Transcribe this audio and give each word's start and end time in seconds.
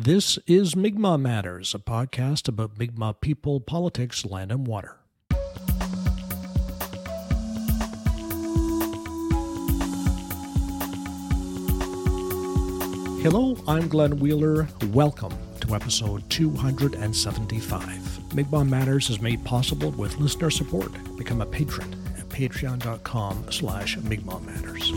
This 0.00 0.38
is 0.46 0.76
Mi'kmaq 0.76 1.20
Matters, 1.20 1.74
a 1.74 1.80
podcast 1.80 2.46
about 2.46 2.78
Mi'kmaq 2.78 3.20
people, 3.20 3.58
politics, 3.58 4.24
land, 4.24 4.52
and 4.52 4.64
water. 4.64 4.94
Hello, 13.24 13.56
I'm 13.66 13.88
Glenn 13.88 14.20
Wheeler. 14.20 14.68
Welcome 14.92 15.32
to 15.62 15.74
episode 15.74 16.30
275. 16.30 18.34
Mi'kmaq 18.36 18.68
Matters 18.68 19.10
is 19.10 19.20
made 19.20 19.44
possible 19.44 19.90
with 19.90 20.16
listener 20.18 20.50
support. 20.50 20.92
Become 21.16 21.40
a 21.40 21.46
patron 21.46 21.92
at 22.16 22.28
patreon.com 22.28 23.50
slash 23.50 23.96
Mi'kmaq 23.96 24.46
Matters. 24.46 24.92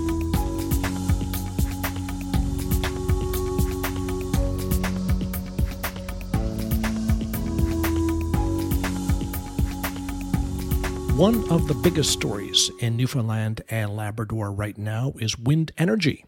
One 11.22 11.48
of 11.52 11.68
the 11.68 11.76
biggest 11.76 12.10
stories 12.10 12.72
in 12.80 12.98
Newfoundland 12.98 13.62
and 13.70 13.96
Labrador 13.96 14.52
right 14.52 14.76
now 14.76 15.14
is 15.20 15.38
wind 15.38 15.72
energy. 15.78 16.26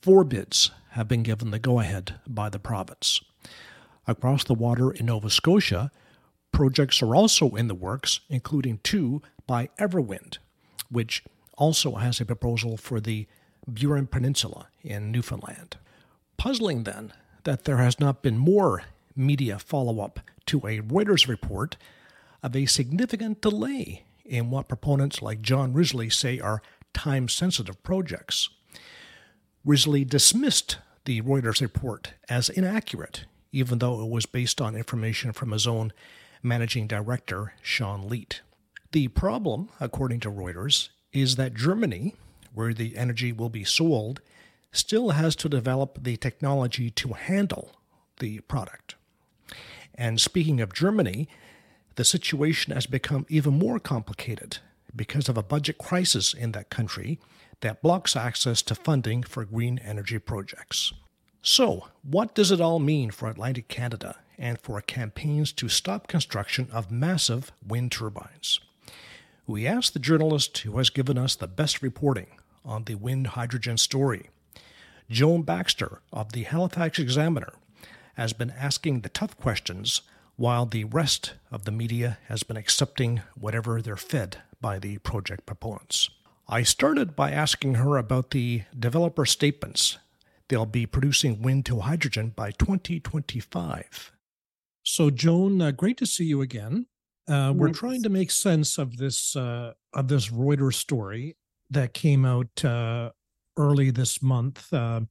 Four 0.00 0.24
bids 0.24 0.70
have 0.92 1.06
been 1.06 1.22
given 1.22 1.50
the 1.50 1.58
go 1.58 1.80
ahead 1.80 2.14
by 2.26 2.48
the 2.48 2.58
province. 2.58 3.20
Across 4.06 4.44
the 4.44 4.54
water 4.54 4.90
in 4.90 5.04
Nova 5.04 5.28
Scotia, 5.28 5.90
projects 6.50 7.02
are 7.02 7.14
also 7.14 7.50
in 7.50 7.68
the 7.68 7.74
works, 7.74 8.20
including 8.30 8.80
two 8.82 9.20
by 9.46 9.68
Everwind, 9.78 10.38
which 10.88 11.22
also 11.58 11.96
has 11.96 12.18
a 12.18 12.24
proposal 12.24 12.78
for 12.78 13.00
the 13.00 13.26
Burin 13.70 14.10
Peninsula 14.10 14.68
in 14.82 15.12
Newfoundland. 15.12 15.76
Puzzling 16.38 16.84
then 16.84 17.12
that 17.44 17.66
there 17.66 17.76
has 17.76 18.00
not 18.00 18.22
been 18.22 18.38
more 18.38 18.84
media 19.14 19.58
follow 19.58 20.00
up 20.00 20.20
to 20.46 20.56
a 20.60 20.80
Reuters 20.80 21.28
report 21.28 21.76
of 22.42 22.56
a 22.56 22.64
significant 22.64 23.42
delay 23.42 24.04
in 24.24 24.50
what 24.50 24.68
proponents 24.68 25.22
like 25.22 25.42
John 25.42 25.72
Risley 25.72 26.10
say 26.10 26.38
are 26.38 26.62
time 26.94 27.28
sensitive 27.28 27.82
projects. 27.82 28.48
Risley 29.64 30.04
dismissed 30.04 30.78
the 31.04 31.20
Reuters 31.22 31.60
report 31.60 32.14
as 32.28 32.48
inaccurate, 32.48 33.24
even 33.52 33.78
though 33.78 34.02
it 34.02 34.10
was 34.10 34.26
based 34.26 34.60
on 34.60 34.74
information 34.74 35.32
from 35.32 35.52
his 35.52 35.66
own 35.66 35.92
managing 36.42 36.86
director, 36.86 37.54
Sean 37.62 38.08
Leet. 38.08 38.40
The 38.92 39.08
problem, 39.08 39.68
according 39.80 40.20
to 40.20 40.30
Reuters, 40.30 40.90
is 41.12 41.36
that 41.36 41.54
Germany, 41.54 42.14
where 42.52 42.74
the 42.74 42.96
energy 42.96 43.32
will 43.32 43.48
be 43.48 43.64
sold, 43.64 44.20
still 44.72 45.10
has 45.10 45.36
to 45.36 45.48
develop 45.48 46.02
the 46.02 46.16
technology 46.16 46.90
to 46.90 47.12
handle 47.12 47.72
the 48.18 48.40
product. 48.40 48.96
And 49.94 50.20
speaking 50.20 50.60
of 50.60 50.72
Germany, 50.72 51.28
the 51.96 52.04
situation 52.04 52.72
has 52.72 52.86
become 52.86 53.26
even 53.28 53.58
more 53.58 53.78
complicated 53.78 54.58
because 54.94 55.28
of 55.28 55.38
a 55.38 55.42
budget 55.42 55.78
crisis 55.78 56.34
in 56.34 56.52
that 56.52 56.70
country 56.70 57.18
that 57.60 57.82
blocks 57.82 58.16
access 58.16 58.62
to 58.62 58.74
funding 58.74 59.22
for 59.22 59.44
green 59.44 59.78
energy 59.78 60.18
projects. 60.18 60.92
So, 61.40 61.88
what 62.02 62.34
does 62.34 62.50
it 62.50 62.60
all 62.60 62.78
mean 62.78 63.10
for 63.10 63.28
Atlantic 63.28 63.68
Canada 63.68 64.16
and 64.38 64.60
for 64.60 64.80
campaigns 64.80 65.52
to 65.52 65.68
stop 65.68 66.06
construction 66.06 66.68
of 66.72 66.90
massive 66.90 67.52
wind 67.66 67.92
turbines? 67.92 68.60
We 69.46 69.66
asked 69.66 69.92
the 69.92 69.98
journalist 69.98 70.58
who 70.58 70.78
has 70.78 70.90
given 70.90 71.18
us 71.18 71.34
the 71.34 71.48
best 71.48 71.82
reporting 71.82 72.28
on 72.64 72.84
the 72.84 72.94
wind 72.94 73.28
hydrogen 73.28 73.76
story. 73.76 74.30
Joan 75.10 75.42
Baxter 75.42 76.00
of 76.12 76.32
the 76.32 76.44
Halifax 76.44 76.98
Examiner 76.98 77.52
has 78.14 78.32
been 78.32 78.50
asking 78.50 79.00
the 79.00 79.08
tough 79.08 79.36
questions 79.36 80.02
while 80.36 80.66
the 80.66 80.84
rest 80.84 81.34
of 81.50 81.64
the 81.64 81.70
media 81.70 82.18
has 82.28 82.42
been 82.42 82.56
accepting 82.56 83.22
whatever 83.34 83.80
they're 83.80 83.96
fed 83.96 84.38
by 84.60 84.78
the 84.78 84.98
project 84.98 85.46
proponents. 85.46 86.10
I 86.48 86.62
started 86.62 87.14
by 87.14 87.30
asking 87.30 87.74
her 87.74 87.96
about 87.96 88.30
the 88.30 88.62
developer 88.78 89.24
statements. 89.24 89.98
They'll 90.48 90.66
be 90.66 90.86
producing 90.86 91.40
wind 91.42 91.66
to 91.66 91.80
hydrogen 91.80 92.32
by 92.34 92.50
2025. 92.52 94.12
So, 94.82 95.10
Joan, 95.10 95.62
uh, 95.62 95.70
great 95.70 95.96
to 95.98 96.06
see 96.06 96.24
you 96.24 96.42
again. 96.42 96.86
Uh, 97.28 97.52
we're 97.54 97.72
trying 97.72 98.02
to 98.02 98.08
make 98.08 98.30
sense 98.30 98.78
of 98.78 98.96
this 98.96 99.36
uh, 99.36 99.72
of 99.94 100.08
this 100.08 100.28
Reuters 100.28 100.74
story 100.74 101.36
that 101.70 101.94
came 101.94 102.24
out 102.24 102.64
uh, 102.64 103.10
early 103.56 103.90
this 103.90 104.22
month, 104.22 104.72
uh, 104.72 105.02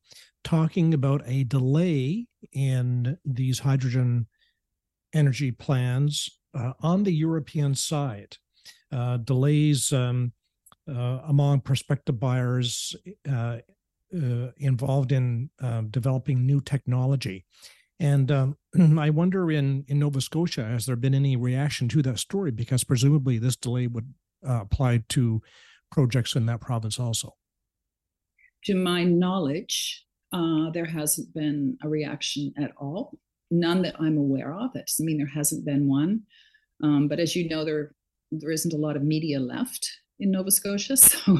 talking 0.44 0.94
about 0.94 1.22
a 1.26 1.46
delay 1.46 2.28
in 2.52 3.18
these 3.24 3.60
hydrogen 3.60 4.28
energy 5.14 5.52
plans 5.52 6.30
uh, 6.54 6.74
on 6.82 7.04
the 7.04 7.14
European 7.14 7.76
side. 7.76 8.38
Uh, 8.92 9.18
delays 9.18 9.94
um, 9.94 10.34
uh, 10.90 11.20
among 11.28 11.62
prospective 11.62 12.20
buyers 12.20 12.96
uh, 13.30 13.58
uh, 14.14 14.48
involved 14.58 15.12
in 15.12 15.50
um, 15.62 15.88
developing 15.90 16.46
new 16.46 16.60
technology. 16.60 17.46
And 18.00 18.32
um, 18.32 18.58
I 19.00 19.10
wonder 19.10 19.52
in, 19.52 19.86
in 19.88 20.00
Nova 20.00 20.20
Scotia, 20.20 20.66
has 20.66 20.86
there 20.86 20.96
been 20.96 21.14
any 21.14 21.36
reaction 21.36 21.88
to 21.90 22.02
that 22.02 22.20
story? 22.20 22.52
Because 22.52 22.84
presumably 22.84 23.38
this 23.38 23.56
delay 23.56 23.88
would 23.88 24.14
uh, 24.46 24.62
apply 24.62 25.04
to 25.10 25.42
projects 25.92 26.36
in 26.36 26.46
that 26.48 26.62
province 26.62 27.00
also. 27.00 27.36
To 28.66 28.76
my 28.76 29.04
knowledge, 29.04 30.06
there 30.74 30.86
hasn't 30.86 31.34
been 31.34 31.78
a 31.84 31.90
reaction 31.90 32.54
at 32.58 32.72
all 32.78 33.18
none 33.52 33.82
that 33.84 33.96
I'm 34.00 34.18
aware 34.18 34.54
of. 34.54 34.74
That 34.74 34.88
doesn't 34.88 35.06
mean 35.06 35.18
there 35.18 35.28
hasn't 35.28 35.66
been 35.66 35.88
one. 35.88 36.22
Um, 36.82 37.08
but 37.08 37.20
as 37.20 37.36
you 37.36 37.48
know, 37.48 37.64
there 37.64 37.94
there 38.32 38.52
isn't 38.52 38.74
a 38.74 38.78
lot 38.78 38.96
of 38.96 39.04
media 39.04 39.40
left 39.40 39.90
in 40.20 40.32
Nova 40.32 40.50
Scotia, 40.50 40.98
so 40.98 41.38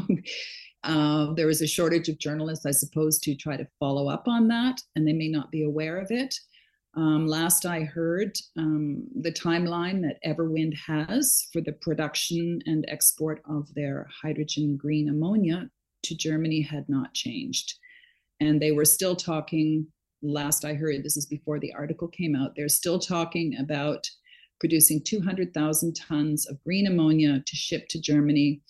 uh, 0.84 1.34
there 1.34 1.50
is 1.50 1.62
a 1.62 1.68
shortage 1.68 2.10
of 2.10 2.18
journalists, 2.18 2.66
I 2.66 2.72
suppose, 2.72 3.18
to 3.20 3.36
try 3.36 3.58
to 3.58 3.68
follow 3.80 4.10
up 4.10 4.28
on 4.28 4.48
that, 4.50 4.82
and 4.96 5.08
they 5.08 5.14
may 5.14 5.30
not 5.30 5.52
be 5.52 5.64
aware 5.64 5.98
of 5.98 6.12
it. 6.12 6.36
Um, 6.96 7.26
last 7.26 7.66
I 7.66 7.84
heard, 7.84 8.36
um, 8.58 9.08
the 9.22 9.32
timeline 9.32 10.02
that 10.02 10.20
Everwind 10.26 10.76
has 10.76 11.48
for 11.54 11.62
the 11.62 11.72
production 11.72 12.60
and 12.66 12.86
export 12.90 13.42
of 13.50 13.74
their 13.74 14.10
hydrogen 14.22 14.76
green 14.76 15.08
ammonia 15.08 15.70
to 16.04 16.16
Germany 16.16 16.62
had 16.62 16.90
not 16.90 17.14
changed. 17.14 17.76
And 18.42 18.62
they 18.62 18.74
were 18.74 18.86
still 18.86 19.16
talking 19.16 19.88
last 20.22 20.66
I 20.66 20.74
heard, 20.74 21.04
this 21.04 21.18
is 21.18 21.26
before 21.26 21.60
the 21.60 21.74
article 21.74 22.08
came 22.08 22.36
out, 22.36 22.56
they're 22.56 22.70
still 22.70 23.00
talking 23.00 23.56
about 23.60 24.10
producing 24.60 25.02
200,000 25.04 25.96
tons 25.96 26.48
of 26.48 26.64
green 26.64 26.88
ammonia 26.88 27.44
to 27.46 27.56
ship 27.56 27.88
to 27.90 28.00
Germany 28.00 28.62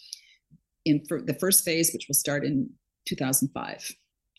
in 0.85 1.03
the 1.09 1.37
first 1.39 1.65
phase, 1.65 1.91
which 1.91 2.07
will 2.07 2.15
start 2.15 2.45
in 2.45 2.69
2005. 3.07 3.95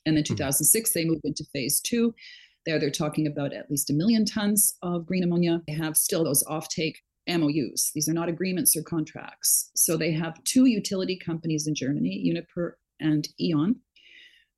And 0.06 0.17
then 0.17 0.25
hmm. 0.27 0.34
2006, 0.34 0.93
they 0.93 1.05
move 1.05 1.21
into 1.25 1.45
phase 1.53 1.81
two. 1.81 2.15
There, 2.65 2.78
they're 2.78 2.91
talking 2.91 3.27
about 3.27 3.53
at 3.53 3.71
least 3.71 3.91
a 3.91 3.93
million 3.93 4.25
tons 4.25 4.77
of 4.83 5.06
green 5.06 5.25
ammonia. 5.25 5.61
They 5.67 5.75
have 5.75 5.97
still 5.97 6.25
those 6.25 6.44
offtake 6.44 6.97
MOUs. 7.29 7.91
These 7.94 8.09
are 8.09 8.15
not 8.15 8.29
agreements 8.29 8.77
or 8.77 8.83
contracts. 8.83 9.71
So 9.75 9.97
they 9.97 10.12
have 10.12 10.43
two 10.44 10.67
utility 10.67 11.19
companies 11.19 11.67
in 11.67 11.75
Germany, 11.75 12.21
Uniper 12.25 12.79
and 13.00 13.29
E.ON, 13.41 13.77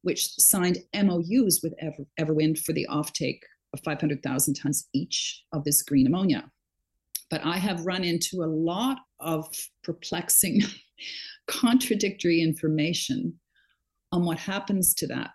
which 0.04 0.28
signed 0.38 0.78
MOUs 0.94 1.60
with 1.62 1.74
Ever, 1.80 2.04
Everwind 2.20 2.58
for 2.58 2.72
the 2.72 2.86
offtake 2.90 3.40
of 3.72 3.80
500,000 3.84 4.54
tons 4.54 4.88
each 4.92 5.42
of 5.52 5.64
this 5.64 5.82
green 5.82 6.06
ammonia. 6.06 6.44
But 7.30 7.44
I 7.44 7.56
have 7.56 7.86
run 7.86 8.04
into 8.04 8.44
a 8.44 8.46
lot 8.46 8.98
of 9.18 9.46
perplexing, 9.82 10.62
contradictory 11.48 12.42
information 12.42 13.40
on 14.12 14.24
what 14.24 14.38
happens 14.38 14.94
to 14.94 15.06
that 15.08 15.30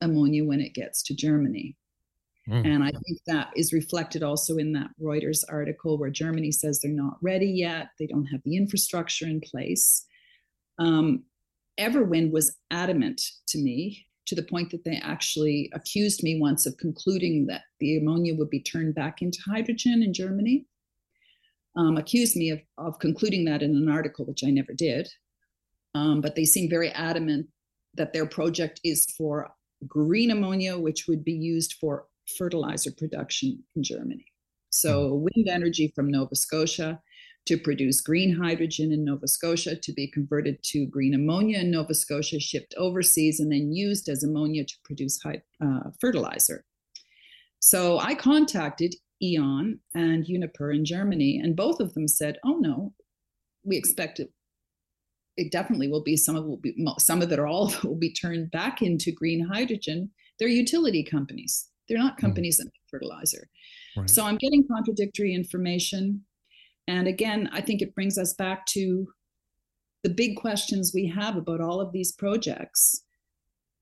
ammonia 0.00 0.44
when 0.44 0.60
it 0.60 0.74
gets 0.74 1.02
to 1.04 1.14
Germany. 1.14 1.76
Mm. 2.48 2.74
And 2.74 2.84
I 2.84 2.90
think 2.90 3.20
that 3.26 3.50
is 3.56 3.74
reflected 3.74 4.22
also 4.22 4.56
in 4.56 4.72
that 4.72 4.90
Reuters 5.00 5.44
article 5.50 5.98
where 5.98 6.10
Germany 6.10 6.50
says 6.50 6.80
they're 6.80 6.90
not 6.90 7.18
ready 7.20 7.46
yet, 7.46 7.88
they 7.98 8.06
don't 8.06 8.26
have 8.26 8.40
the 8.44 8.56
infrastructure 8.56 9.26
in 9.26 9.40
place. 9.40 10.06
Um, 10.78 11.24
Everwind 11.78 12.30
was 12.30 12.56
adamant 12.70 13.20
to 13.48 13.58
me 13.58 14.06
to 14.26 14.34
the 14.34 14.42
point 14.42 14.70
that 14.70 14.84
they 14.84 14.96
actually 15.02 15.70
accused 15.74 16.22
me 16.22 16.40
once 16.40 16.66
of 16.66 16.76
concluding 16.78 17.46
that 17.46 17.62
the 17.80 17.98
ammonia 17.98 18.34
would 18.34 18.50
be 18.50 18.60
turned 18.60 18.94
back 18.94 19.22
into 19.22 19.38
hydrogen 19.46 20.02
in 20.02 20.12
Germany. 20.12 20.66
Um, 21.76 21.96
accused 21.96 22.36
me 22.36 22.50
of, 22.50 22.60
of 22.78 22.98
concluding 23.00 23.44
that 23.46 23.62
in 23.62 23.74
an 23.76 23.88
article, 23.90 24.24
which 24.24 24.44
I 24.44 24.50
never 24.50 24.72
did. 24.72 25.08
Um, 25.94 26.20
but 26.20 26.36
they 26.36 26.44
seem 26.44 26.70
very 26.70 26.90
adamant 26.90 27.48
that 27.94 28.12
their 28.12 28.26
project 28.26 28.80
is 28.84 29.06
for 29.16 29.50
green 29.86 30.30
ammonia, 30.30 30.78
which 30.78 31.06
would 31.08 31.24
be 31.24 31.32
used 31.32 31.74
for 31.80 32.06
fertilizer 32.38 32.90
production 32.96 33.62
in 33.76 33.82
Germany. 33.82 34.26
So, 34.70 35.10
hmm. 35.10 35.22
wind 35.24 35.48
energy 35.48 35.92
from 35.94 36.10
Nova 36.10 36.34
Scotia 36.34 37.00
to 37.46 37.58
produce 37.58 38.00
green 38.00 38.34
hydrogen 38.34 38.92
in 38.92 39.04
Nova 39.04 39.28
Scotia 39.28 39.76
to 39.76 39.92
be 39.92 40.10
converted 40.10 40.62
to 40.62 40.86
green 40.86 41.14
ammonia 41.14 41.58
in 41.58 41.70
Nova 41.70 41.94
Scotia, 41.94 42.40
shipped 42.40 42.74
overseas, 42.76 43.40
and 43.40 43.52
then 43.52 43.72
used 43.72 44.08
as 44.08 44.22
ammonia 44.22 44.64
to 44.64 44.74
produce 44.84 45.20
high, 45.22 45.42
uh, 45.62 45.90
fertilizer. 46.00 46.64
So 47.60 47.98
I 47.98 48.14
contacted 48.14 48.94
E.ON 49.22 49.78
and 49.94 50.26
Uniper 50.26 50.72
in 50.72 50.84
Germany, 50.84 51.40
and 51.42 51.56
both 51.56 51.80
of 51.80 51.94
them 51.94 52.08
said, 52.08 52.38
"Oh 52.44 52.56
no, 52.58 52.92
we 53.64 53.76
expect 53.76 54.20
it. 54.20 54.30
It 55.36 55.50
definitely 55.50 55.88
will 55.88 56.02
be 56.02 56.16
some 56.16 56.36
of 56.36 56.44
will 56.44 56.58
be 56.58 56.74
some 56.98 57.22
of 57.22 57.32
it 57.32 57.38
or 57.38 57.46
all 57.46 57.66
of 57.66 57.74
it 57.76 57.84
will 57.84 57.96
be 57.96 58.12
turned 58.12 58.50
back 58.50 58.82
into 58.82 59.10
green 59.10 59.46
hydrogen. 59.46 60.10
They're 60.38 60.48
utility 60.48 61.02
companies. 61.02 61.68
They're 61.88 61.98
not 61.98 62.14
hmm. 62.14 62.26
companies 62.26 62.56
mm. 62.56 62.58
that 62.58 62.64
make 62.66 62.90
fertilizer. 62.90 63.48
Right. 63.96 64.10
So 64.10 64.24
I'm 64.24 64.36
getting 64.36 64.66
contradictory 64.66 65.34
information, 65.34 66.24
and 66.86 67.06
again, 67.06 67.48
I 67.52 67.60
think 67.60 67.82
it 67.82 67.94
brings 67.94 68.18
us 68.18 68.34
back 68.34 68.66
to 68.66 69.06
the 70.02 70.10
big 70.10 70.36
questions 70.36 70.92
we 70.94 71.06
have 71.06 71.36
about 71.36 71.60
all 71.60 71.80
of 71.80 71.92
these 71.92 72.12
projects 72.12 73.04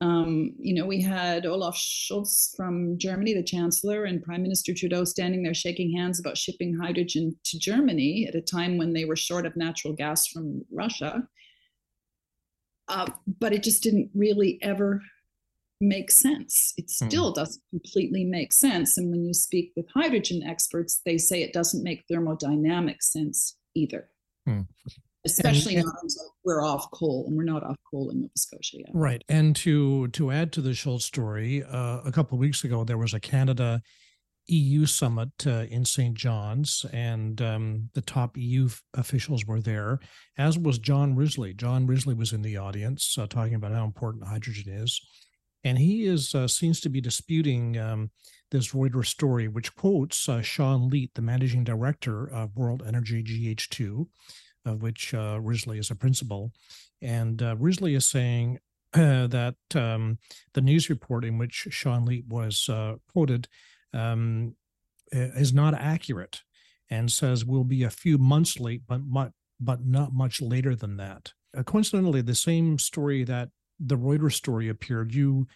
um, 0.02 0.54
you 0.58 0.75
know, 0.75 0.84
we 0.84 1.00
had 1.00 1.46
Olaf 1.46 1.76
Scholz 1.76 2.56
from 2.56 2.99
Germany, 2.99 3.34
the 3.34 3.43
chancellor, 3.43 4.04
and 4.04 4.20
Prime 4.20 4.43
Minister 4.43 4.75
Trudeau 4.75 5.04
standing 5.04 5.44
there 5.44 5.54
shaking 5.54 5.96
hands 5.96 6.19
about 6.19 6.37
shipping 6.37 6.76
hydrogen 6.76 7.37
to 7.44 7.58
Germany 7.60 8.26
at 8.26 8.34
a 8.34 8.40
time 8.40 8.78
when 8.78 8.94
they 8.94 9.04
were 9.04 9.14
short 9.14 9.46
of 9.46 9.54
natural 9.54 9.94
gas 9.94 10.26
from 10.26 10.64
Russia. 10.72 11.22
Uh, 12.88 13.06
but 13.38 13.52
it 13.52 13.62
just 13.62 13.84
didn't 13.84 14.10
really 14.12 14.58
ever 14.60 15.00
make 15.82 16.11
sense. 16.11 16.73
It 16.76 16.84
hmm. 16.84 17.08
still 17.08 17.32
mm. 17.32 17.34
doesn't 17.34 17.62
completely 17.70 18.25
make 18.25 18.52
sense. 18.52 18.96
And 18.96 19.11
when 19.11 19.25
you 19.25 19.34
speak 19.34 19.73
with 19.76 19.87
hydrogen 19.94 20.43
experts, 20.43 21.00
they 21.05 21.19
say 21.19 21.43
it 21.43 21.52
doesn't 21.52 21.82
make 21.82 22.05
thermodynamic 22.11 23.02
sense 23.02 23.56
either. 23.75 24.08
Mm 24.49 24.67
especially 25.25 25.76
and, 25.76 25.84
not 25.84 25.94
until 26.02 26.34
we're 26.44 26.64
off 26.64 26.90
coal 26.90 27.25
and 27.26 27.37
we're 27.37 27.44
not 27.44 27.62
off 27.62 27.76
coal 27.90 28.11
in 28.11 28.20
nova 28.20 28.32
scotia 28.37 28.79
yet 28.79 28.88
right 28.93 29.23
and 29.29 29.55
to 29.55 30.08
to 30.08 30.31
add 30.31 30.52
to 30.52 30.61
the 30.61 30.70
Scholz 30.70 31.02
story 31.02 31.62
uh, 31.64 32.00
a 32.05 32.12
couple 32.12 32.37
of 32.37 32.40
weeks 32.40 32.64
ago 32.64 32.85
there 32.85 32.99
was 32.99 33.14
a 33.14 33.20
canada 33.20 33.81
eu 34.46 34.85
summit 34.85 35.31
uh, 35.46 35.64
in 35.70 35.85
st 35.85 36.17
john's 36.17 36.85
and 36.93 37.40
um, 37.40 37.88
the 37.94 38.00
top 38.00 38.37
eu 38.37 38.67
f- 38.67 38.82
officials 38.94 39.46
were 39.46 39.61
there 39.61 40.00
as 40.38 40.58
was 40.58 40.78
john 40.78 41.14
risley 41.14 41.55
john 41.55 41.87
risley 41.87 42.14
was 42.14 42.32
in 42.32 42.43
the 42.43 42.56
audience 42.56 43.17
uh, 43.19 43.26
talking 43.26 43.55
about 43.55 43.73
how 43.73 43.85
important 43.85 44.26
hydrogen 44.26 44.73
is 44.73 45.00
and 45.64 45.79
he 45.79 46.05
is 46.05 46.35
uh, 46.35 46.49
seems 46.49 46.81
to 46.81 46.88
be 46.88 47.00
disputing 47.00 47.79
um, 47.79 48.11
this 48.50 48.73
Reuters 48.73 49.06
story, 49.06 49.49
which 49.49 49.75
quotes 49.75 50.29
uh, 50.29 50.43
Sean 50.43 50.88
Leet, 50.88 51.14
the 51.14 51.23
managing 51.23 51.64
director 51.64 52.26
of 52.26 52.56
World 52.56 52.82
Energy 52.87 53.23
GH2, 53.23 54.06
of 54.67 54.82
which 54.82 55.14
uh, 55.14 55.38
Risley 55.41 55.79
is 55.79 55.91
a 55.91 55.97
principal. 55.97 56.53
And 57.00 57.43
uh, 57.43 57.56
Risley 57.56 57.94
is 57.94 58.06
saying 58.06 58.59
that 58.93 59.56
um, 59.75 60.19
the 60.55 60.61
news 60.61 60.91
report 60.91 61.25
in 61.25 61.38
which 61.38 61.67
Sean 61.70 62.05
Leet 62.05 62.26
was 62.29 62.69
uh, 62.69 62.97
quoted 63.12 63.49
um, 63.94 64.55
is 65.12 65.53
not 65.53 65.75
accurate 65.75 66.43
and 66.91 67.11
says 67.11 67.44
we'll 67.44 67.64
be 67.64 67.85
a 67.85 67.91
few 67.91 68.19
months 68.19 68.61
late, 68.61 68.82
but, 68.87 69.00
mu- 69.06 69.31
but 69.59 69.85
not 69.85 70.12
much 70.12 70.43
later 70.43 70.75
than 70.75 70.99
that. 70.99 71.32
Uh, 71.56 71.62
coincidentally, 71.62 72.20
the 72.20 72.35
same 72.35 72.79
story 72.79 73.25
that 73.25 73.49
the 73.81 73.97
Reuters 73.97 74.35
story 74.35 74.69
appeared, 74.69 75.15
you 75.15 75.47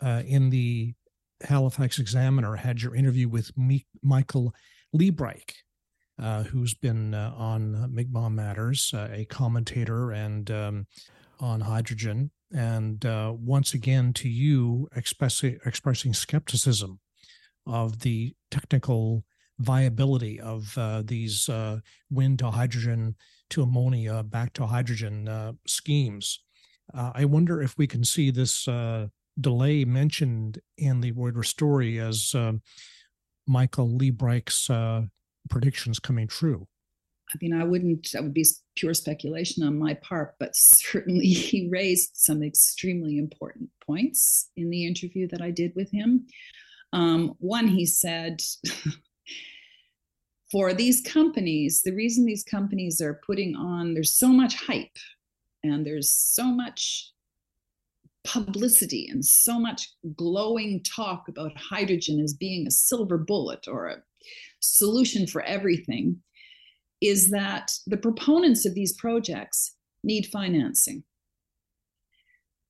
uh, 0.00 0.22
in 0.26 0.50
the 0.50 0.94
Halifax 1.42 1.98
Examiner 1.98 2.56
had 2.56 2.80
your 2.82 2.94
interview 2.94 3.28
with 3.28 3.50
Michael 4.02 4.54
Liebreich, 4.94 5.52
uh, 6.20 6.44
who's 6.44 6.74
been 6.74 7.14
uh, 7.14 7.32
on 7.36 7.92
Mi'kmaq 7.94 8.32
Matters, 8.32 8.90
uh, 8.94 9.08
a 9.12 9.24
commentator 9.26 10.12
and 10.12 10.50
um, 10.50 10.86
on 11.40 11.60
hydrogen. 11.60 12.30
And 12.54 13.04
uh, 13.04 13.34
once 13.36 13.74
again, 13.74 14.12
to 14.14 14.28
you, 14.28 14.88
expressing, 14.96 15.58
expressing 15.66 16.14
skepticism 16.14 17.00
of 17.66 18.00
the 18.00 18.34
technical 18.50 19.24
viability 19.58 20.40
of 20.40 20.76
uh, 20.78 21.02
these 21.04 21.50
wind 22.10 22.38
to 22.38 22.50
hydrogen 22.50 23.16
to 23.50 23.62
ammonia 23.62 24.22
back 24.22 24.52
to 24.54 24.66
hydrogen 24.66 25.58
schemes. 25.66 26.40
I 26.94 27.24
wonder 27.24 27.60
if 27.60 27.76
we 27.76 27.86
can 27.86 28.04
see 28.04 28.30
this 28.30 28.68
delay 29.38 29.84
mentioned 29.84 30.60
in 30.78 31.00
the 31.00 31.12
Reuters 31.12 31.46
story 31.46 31.98
as 31.98 32.34
Michael 33.46 33.88
Liebreich's 33.88 34.68
uh, 34.68 35.02
predictions 35.48 35.98
coming 35.98 36.26
true? 36.26 36.66
I 37.32 37.38
mean, 37.40 37.52
I 37.52 37.64
wouldn't, 37.64 38.12
that 38.12 38.22
would 38.22 38.34
be 38.34 38.46
pure 38.76 38.94
speculation 38.94 39.64
on 39.64 39.78
my 39.78 39.94
part, 39.94 40.34
but 40.38 40.50
certainly 40.54 41.26
he 41.26 41.68
raised 41.70 42.10
some 42.14 42.42
extremely 42.42 43.18
important 43.18 43.70
points 43.84 44.50
in 44.56 44.70
the 44.70 44.86
interview 44.86 45.28
that 45.28 45.40
I 45.40 45.50
did 45.50 45.72
with 45.74 45.90
him. 45.90 46.26
Um, 46.92 47.34
one, 47.38 47.66
he 47.66 47.84
said, 47.84 48.40
for 50.52 50.72
these 50.72 51.02
companies, 51.02 51.82
the 51.82 51.94
reason 51.94 52.24
these 52.24 52.44
companies 52.44 53.00
are 53.00 53.20
putting 53.26 53.56
on, 53.56 53.94
there's 53.94 54.14
so 54.14 54.28
much 54.28 54.54
hype 54.54 54.96
and 55.68 55.86
there's 55.86 56.10
so 56.10 56.44
much 56.44 57.12
publicity 58.24 59.08
and 59.10 59.24
so 59.24 59.58
much 59.58 59.88
glowing 60.16 60.82
talk 60.82 61.28
about 61.28 61.56
hydrogen 61.56 62.20
as 62.20 62.34
being 62.34 62.66
a 62.66 62.70
silver 62.70 63.18
bullet 63.18 63.66
or 63.68 63.86
a 63.86 64.02
solution 64.60 65.26
for 65.26 65.42
everything 65.42 66.16
is 67.00 67.30
that 67.30 67.72
the 67.86 67.96
proponents 67.96 68.66
of 68.66 68.74
these 68.74 68.94
projects 68.94 69.76
need 70.02 70.26
financing. 70.26 71.04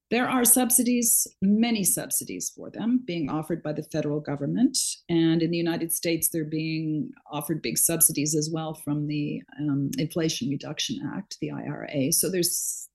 There 0.08 0.28
are 0.28 0.44
subsidies, 0.44 1.26
many 1.42 1.82
subsidies 1.82 2.52
for 2.54 2.70
them 2.70 3.02
being 3.04 3.28
offered 3.28 3.60
by 3.60 3.72
the 3.72 3.82
federal 3.82 4.20
government. 4.20 4.78
And 5.08 5.42
in 5.42 5.50
the 5.50 5.56
United 5.56 5.92
States, 5.92 6.28
they're 6.28 6.44
being 6.44 7.10
offered 7.30 7.60
big 7.60 7.76
subsidies 7.76 8.36
as 8.36 8.48
well 8.52 8.74
from 8.74 9.08
the 9.08 9.42
um, 9.58 9.90
Inflation 9.98 10.48
Reduction 10.48 11.00
Act, 11.16 11.38
the 11.40 11.50
IRA. 11.50 12.12
So 12.12 12.30
there's 12.30 12.88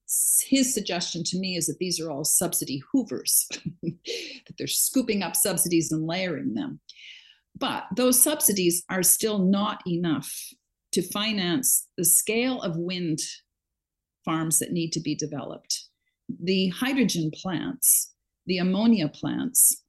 his 0.46 0.72
suggestion 0.72 1.22
to 1.24 1.38
me 1.38 1.56
is 1.56 1.66
that 1.66 1.78
these 1.78 2.00
are 2.00 2.10
all 2.10 2.24
subsidy 2.24 2.82
hoovers, 2.92 3.46
that 3.82 4.54
they're 4.58 4.66
scooping 4.66 5.22
up 5.22 5.36
subsidies 5.36 5.92
and 5.92 6.06
layering 6.06 6.54
them. 6.54 6.80
But 7.58 7.84
those 7.94 8.22
subsidies 8.22 8.84
are 8.88 9.02
still 9.02 9.38
not 9.38 9.82
enough 9.86 10.32
to 10.92 11.02
finance 11.02 11.86
the 11.96 12.04
scale 12.04 12.60
of 12.62 12.76
wind 12.76 13.18
farms 14.24 14.58
that 14.58 14.72
need 14.72 14.92
to 14.92 15.00
be 15.00 15.14
developed. 15.14 15.88
The 16.42 16.68
hydrogen 16.68 17.30
plants, 17.34 18.12
the 18.46 18.58
ammonia 18.58 19.08
plants, 19.08 19.82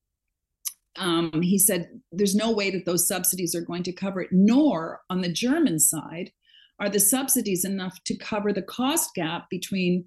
um, 0.96 1.42
he 1.42 1.58
said 1.58 1.88
there's 2.12 2.36
no 2.36 2.52
way 2.52 2.70
that 2.70 2.86
those 2.86 3.08
subsidies 3.08 3.56
are 3.56 3.62
going 3.62 3.84
to 3.84 3.92
cover 3.92 4.22
it, 4.22 4.30
nor 4.32 5.02
on 5.10 5.22
the 5.22 5.32
German 5.32 5.80
side 5.80 6.32
are 6.80 6.90
the 6.90 7.00
subsidies 7.00 7.66
enough 7.66 7.98
to 8.06 8.18
cover 8.18 8.52
the 8.52 8.62
cost 8.62 9.12
gap 9.16 9.50
between 9.50 10.06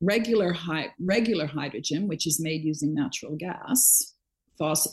regular, 0.00 0.56
regular 1.00 1.46
hydrogen, 1.46 2.08
which 2.08 2.26
is 2.26 2.40
made 2.40 2.64
using 2.64 2.94
natural 2.94 3.36
gas, 3.36 4.14
fossil, 4.58 4.92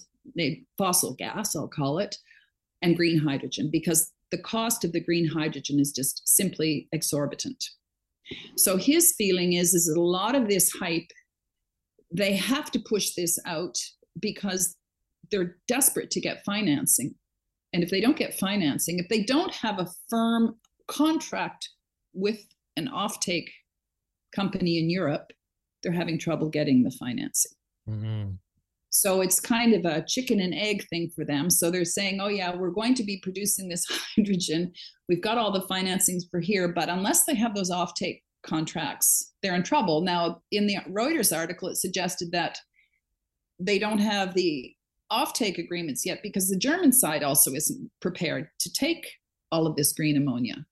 fossil 0.78 1.16
gas, 1.16 1.56
I'll 1.56 1.68
call 1.68 2.00
it, 2.00 2.18
and 2.82 2.98
green 2.98 3.20
hydrogen 3.20 3.70
because 3.72 4.12
the 4.32 4.38
cost 4.38 4.84
of 4.84 4.92
the 4.92 5.00
green 5.00 5.28
hydrogen 5.28 5.80
is 5.80 5.92
just 5.92 6.28
simply 6.28 6.88
exorbitant. 6.92 7.64
So 8.58 8.78
his 8.78 9.14
feeling 9.18 9.54
is 9.54 9.74
is 9.74 9.88
a 9.88 10.00
lot 10.00 10.36
of 10.36 10.48
this 10.48 10.72
hype 10.72 11.10
they 12.14 12.36
have 12.36 12.72
to 12.72 12.80
push 12.80 13.16
this 13.16 13.40
out 13.46 13.78
because 14.20 14.76
they're 15.32 15.58
desperate 15.68 16.12
to 16.12 16.22
get 16.22 16.46
financing. 16.46 17.16
And 17.74 17.84
if 17.84 17.90
they 17.90 18.00
don't 18.00 18.18
get 18.18 18.36
financing, 18.36 19.00
if 19.00 19.10
they 19.10 19.24
don't 19.24 19.54
have 19.56 19.80
a 19.80 19.88
firm 20.10 20.56
contract 20.88 21.70
with 22.14 22.46
an 22.78 22.88
offtake 22.88 23.50
company 24.36 24.78
in 24.78 24.90
Europe, 24.92 25.32
they're 25.82 25.92
having 25.92 26.20
trouble 26.20 26.50
getting 26.50 26.84
the 26.84 26.92
financing. 26.92 27.52
Mm-hmm. 27.90 28.32
So 28.96 29.22
it's 29.22 29.40
kind 29.40 29.74
of 29.74 29.86
a 29.86 30.06
chicken 30.08 30.40
and 30.40 30.54
egg 30.54 30.88
thing 30.88 31.10
for 31.16 31.26
them. 31.26 31.50
So 31.50 31.72
they're 31.72 31.84
saying, 31.84 32.20
oh, 32.22 32.28
yeah, 32.28 32.56
we're 32.56 32.70
going 32.70 32.94
to 32.94 33.04
be 33.04 33.20
producing 33.24 33.68
this 33.68 33.86
hydrogen. 34.16 34.72
We've 35.10 35.22
got 35.22 35.40
all 35.40 35.52
the 35.52 35.68
financings 35.68 36.30
for 36.30 36.40
here, 36.40 36.68
but 36.68 36.90
unless 36.90 37.26
they 37.26 37.34
have 37.34 37.56
those 37.56 37.72
offtake 37.72 38.22
contracts, 38.46 39.34
they're 39.42 39.56
in 39.56 39.64
trouble. 39.64 40.02
Now, 40.02 40.42
in 40.52 40.68
the 40.68 40.78
Reuters 40.88 41.36
article, 41.36 41.70
it 41.70 41.78
suggested 41.78 42.32
that 42.34 42.60
they 43.60 43.80
don't 43.80 43.98
have 43.98 44.36
the 44.36 44.72
offtake 45.12 45.58
agreements 45.58 46.06
yet 46.06 46.20
because 46.22 46.48
the 46.48 46.58
German 46.58 46.92
side 46.92 47.24
also 47.24 47.52
isn't 47.54 47.90
prepared 48.00 48.48
to 48.60 48.72
take 48.74 49.08
all 49.52 49.66
of 49.66 49.76
this 49.76 49.92
green 49.94 50.18
ammonia. 50.18 50.66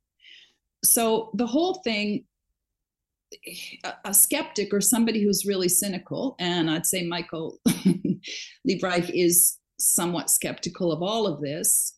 So 0.84 1.32
the 1.34 1.48
whole 1.48 1.82
thing 1.84 2.26
a, 4.06 4.14
skeptic 4.14 4.74
or 4.74 4.82
somebody 4.82 5.24
who's 5.24 5.46
really 5.46 5.70
cynical, 5.70 6.36
and 6.40 6.70
I'd 6.70 6.86
say 6.86 7.04
Michael 7.04 7.60
Liebreich 8.68 9.10
is 9.14 9.58
somewhat 9.80 10.30
skeptical 10.30 10.92
of 10.92 11.02
all 11.02 11.28
of 11.28 11.42
this, 11.42 11.96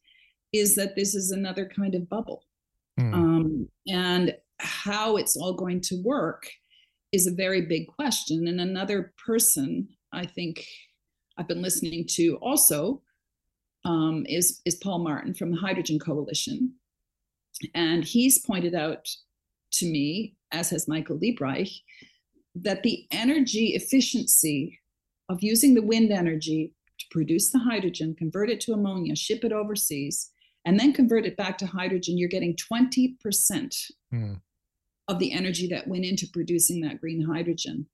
is 0.53 0.75
that 0.75 0.95
this 0.95 1.15
is 1.15 1.31
another 1.31 1.69
kind 1.75 1.95
of 1.95 2.09
bubble. 2.09 2.43
Mm. 2.99 3.13
Um, 3.13 3.69
and 3.87 4.35
how 4.59 5.17
it's 5.17 5.35
all 5.35 5.53
going 5.53 5.81
to 5.81 6.01
work 6.03 6.47
is 7.11 7.27
a 7.27 7.31
very 7.31 7.61
big 7.61 7.87
question. 7.87 8.47
And 8.47 8.61
another 8.61 9.13
person, 9.23 9.87
I 10.11 10.25
think, 10.25 10.65
I've 11.37 11.47
been 11.47 11.61
listening 11.61 12.05
to 12.11 12.37
also 12.41 13.01
um, 13.85 14.25
is 14.27 14.61
is 14.65 14.75
Paul 14.75 14.99
Martin 14.99 15.33
from 15.33 15.51
the 15.51 15.57
Hydrogen 15.57 15.99
Coalition, 15.99 16.73
and 17.73 18.03
he's 18.03 18.45
pointed 18.45 18.75
out 18.75 19.07
to 19.73 19.85
me, 19.85 20.35
as 20.51 20.69
has 20.69 20.87
Michael 20.87 21.17
Liebreich, 21.17 21.71
that 22.55 22.83
the 22.83 23.05
energy 23.11 23.73
efficiency 23.75 24.79
of 25.29 25.41
using 25.41 25.73
the 25.73 25.81
wind 25.81 26.11
energy 26.11 26.73
to 26.99 27.05
produce 27.11 27.51
the 27.51 27.59
hydrogen, 27.59 28.15
convert 28.15 28.49
it 28.49 28.59
to 28.61 28.73
ammonia, 28.73 29.15
ship 29.15 29.43
it 29.43 29.51
overseas, 29.51 30.29
and 30.65 30.79
then 30.79 30.93
convert 30.93 31.25
it 31.25 31.35
back 31.35 31.57
to 31.57 31.65
hydrogen, 31.65 32.17
you're 32.17 32.29
getting 32.29 32.55
20% 32.55 33.17
mm. 34.13 34.41
of 35.07 35.19
the 35.19 35.31
energy 35.33 35.67
that 35.67 35.87
went 35.87 36.05
into 36.05 36.27
producing 36.31 36.81
that 36.81 37.01
green 37.01 37.21
hydrogen. 37.21 37.87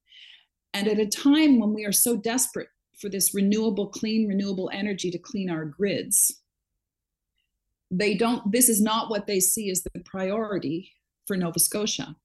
And 0.74 0.88
at 0.88 1.00
a 1.00 1.08
time 1.08 1.60
when 1.60 1.74
we 1.74 1.86
are 1.86 1.92
so 1.92 2.18
desperate 2.18 2.68
for 3.00 3.10
this 3.10 3.34
renewable, 3.34 3.88
clean, 3.88 4.28
renewable 4.28 4.70
energy 4.74 5.10
to 5.10 5.18
clean 5.18 5.50
our 5.50 5.66
grids, 5.66 6.42
they 7.90 8.14
don't, 8.14 8.52
this 8.52 8.70
is 8.70 8.82
not 8.82 9.10
what 9.10 9.26
they 9.26 9.40
see 9.40 9.72
as 9.72 9.82
the 9.82 10.00
priority 10.02 10.92
for 11.30 11.38
Nova 11.38 11.60
Scotia. 11.60 12.16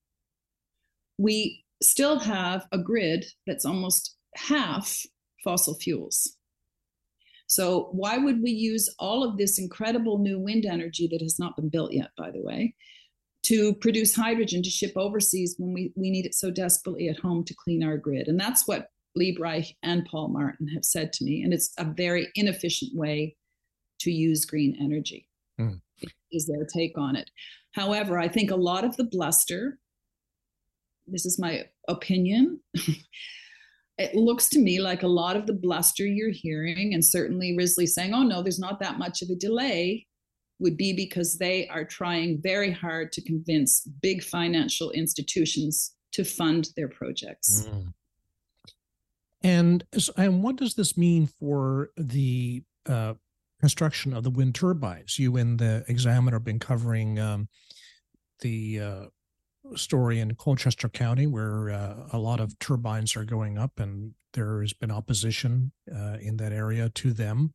We 1.19 1.63
still 1.83 2.19
have 2.19 2.67
a 2.73 2.79
grid 2.79 3.27
that's 3.47 3.67
almost 3.67 4.17
half 4.35 5.03
fossil 5.45 5.75
fuels. 5.75 6.39
So, 7.47 7.91
why 7.93 8.17
would 8.17 8.43
we 8.43 8.51
use 8.51 8.93
all 8.99 9.23
of 9.23 9.37
this 9.37 9.59
incredible 9.59 10.19
new 10.19 10.41
wind 10.41 10.65
energy 10.65 11.07
that 11.13 11.21
has 11.21 11.39
not 11.39 11.55
been 11.55 11.69
built 11.69 11.93
yet, 11.93 12.13
by 12.17 12.31
the 12.31 12.41
way, 12.41 12.75
to 13.43 13.75
produce 13.75 14.17
hydrogen 14.17 14.63
to 14.63 14.71
ship 14.71 14.93
overseas 14.97 15.55
when 15.59 15.75
we, 15.75 15.93
we 15.95 16.11
need 16.11 16.25
it 16.25 16.35
so 16.35 16.51
desperately 16.51 17.11
at 17.11 17.19
home 17.19 17.45
to 17.45 17.55
clean 17.63 17.85
our 17.85 17.99
grid? 17.99 18.27
And 18.29 18.41
that's 18.41 18.67
what 18.67 18.89
Liebreich 19.17 19.77
and 19.83 20.07
Paul 20.07 20.29
Martin 20.29 20.69
have 20.69 20.87
said 20.87 21.13
to 21.13 21.25
me. 21.25 21.43
And 21.43 21.53
it's 21.53 21.75
a 21.77 21.85
very 21.85 22.29
inefficient 22.35 22.97
way 22.97 23.37
to 24.01 24.11
use 24.11 24.47
green 24.47 24.77
energy, 24.81 25.29
mm. 25.61 25.79
Is 26.35 26.47
their 26.47 26.67
take 26.67 26.99
on 26.99 27.17
it. 27.17 27.31
However, 27.73 28.19
I 28.19 28.29
think 28.29 28.51
a 28.51 28.57
lot 28.57 28.85
of 28.85 28.97
the 28.97 29.05
bluster, 29.05 29.79
this 31.07 31.27
is 31.27 31.39
my 31.39 31.65
opinion, 31.89 32.61
it 33.99 34.15
looks 34.15 34.49
to 34.51 34.59
me 34.59 34.81
like 34.81 35.03
a 35.03 35.09
lot 35.09 35.37
of 35.37 35.47
the 35.47 35.53
bluster 35.53 36.07
you're 36.07 36.31
hearing, 36.31 36.95
and 36.95 37.05
certainly 37.05 37.57
Risley 37.57 37.87
saying, 37.87 38.15
oh 38.15 38.23
no, 38.23 38.43
there's 38.43 38.59
not 38.59 38.81
that 38.81 38.99
much 38.99 39.23
of 39.23 39.31
a 39.31 39.35
delay, 39.35 40.07
would 40.61 40.77
be 40.77 40.93
because 40.93 41.39
they 41.39 41.69
are 41.69 41.85
trying 41.85 42.41
very 42.41 42.71
hard 42.71 43.13
to 43.13 43.23
convince 43.23 43.81
big 44.03 44.23
financial 44.23 44.91
institutions 44.93 45.95
to 46.13 46.25
fund 46.25 46.69
their 46.77 46.89
projects. 46.89 47.69
Mm. 47.69 47.93
And, 49.43 49.85
and 50.17 50.43
what 50.43 50.57
does 50.57 50.75
this 50.75 50.97
mean 50.97 51.27
for 51.27 51.91
the 51.97 52.63
uh, 52.87 53.15
construction 53.65 54.13
of 54.13 54.25
the 54.25 54.31
wind 54.31 54.55
turbines? 54.55 55.19
You 55.19 55.39
and 55.39 55.59
the 55.59 55.85
Examiner 55.89 56.37
have 56.37 56.45
been 56.45 56.59
covering 56.59 57.19
um, 57.19 57.49
the 58.41 58.81
uh, 58.81 59.05
story 59.75 60.21
in 60.21 60.35
Colchester 60.35 60.91
County 60.91 61.27
where 61.27 61.71
uh, 61.71 61.95
a 62.13 62.19
lot 62.19 62.41
of 62.41 62.59
turbines 62.59 63.17
are 63.17 63.25
going 63.25 63.57
up, 63.57 63.73
and 63.79 64.13
there 64.35 64.61
has 64.61 64.75
been 64.75 64.91
opposition 64.91 65.73
uh, 65.91 66.19
in 66.21 66.37
that 66.37 66.53
area 66.53 66.91
to 66.91 67.15
them. 67.15 67.55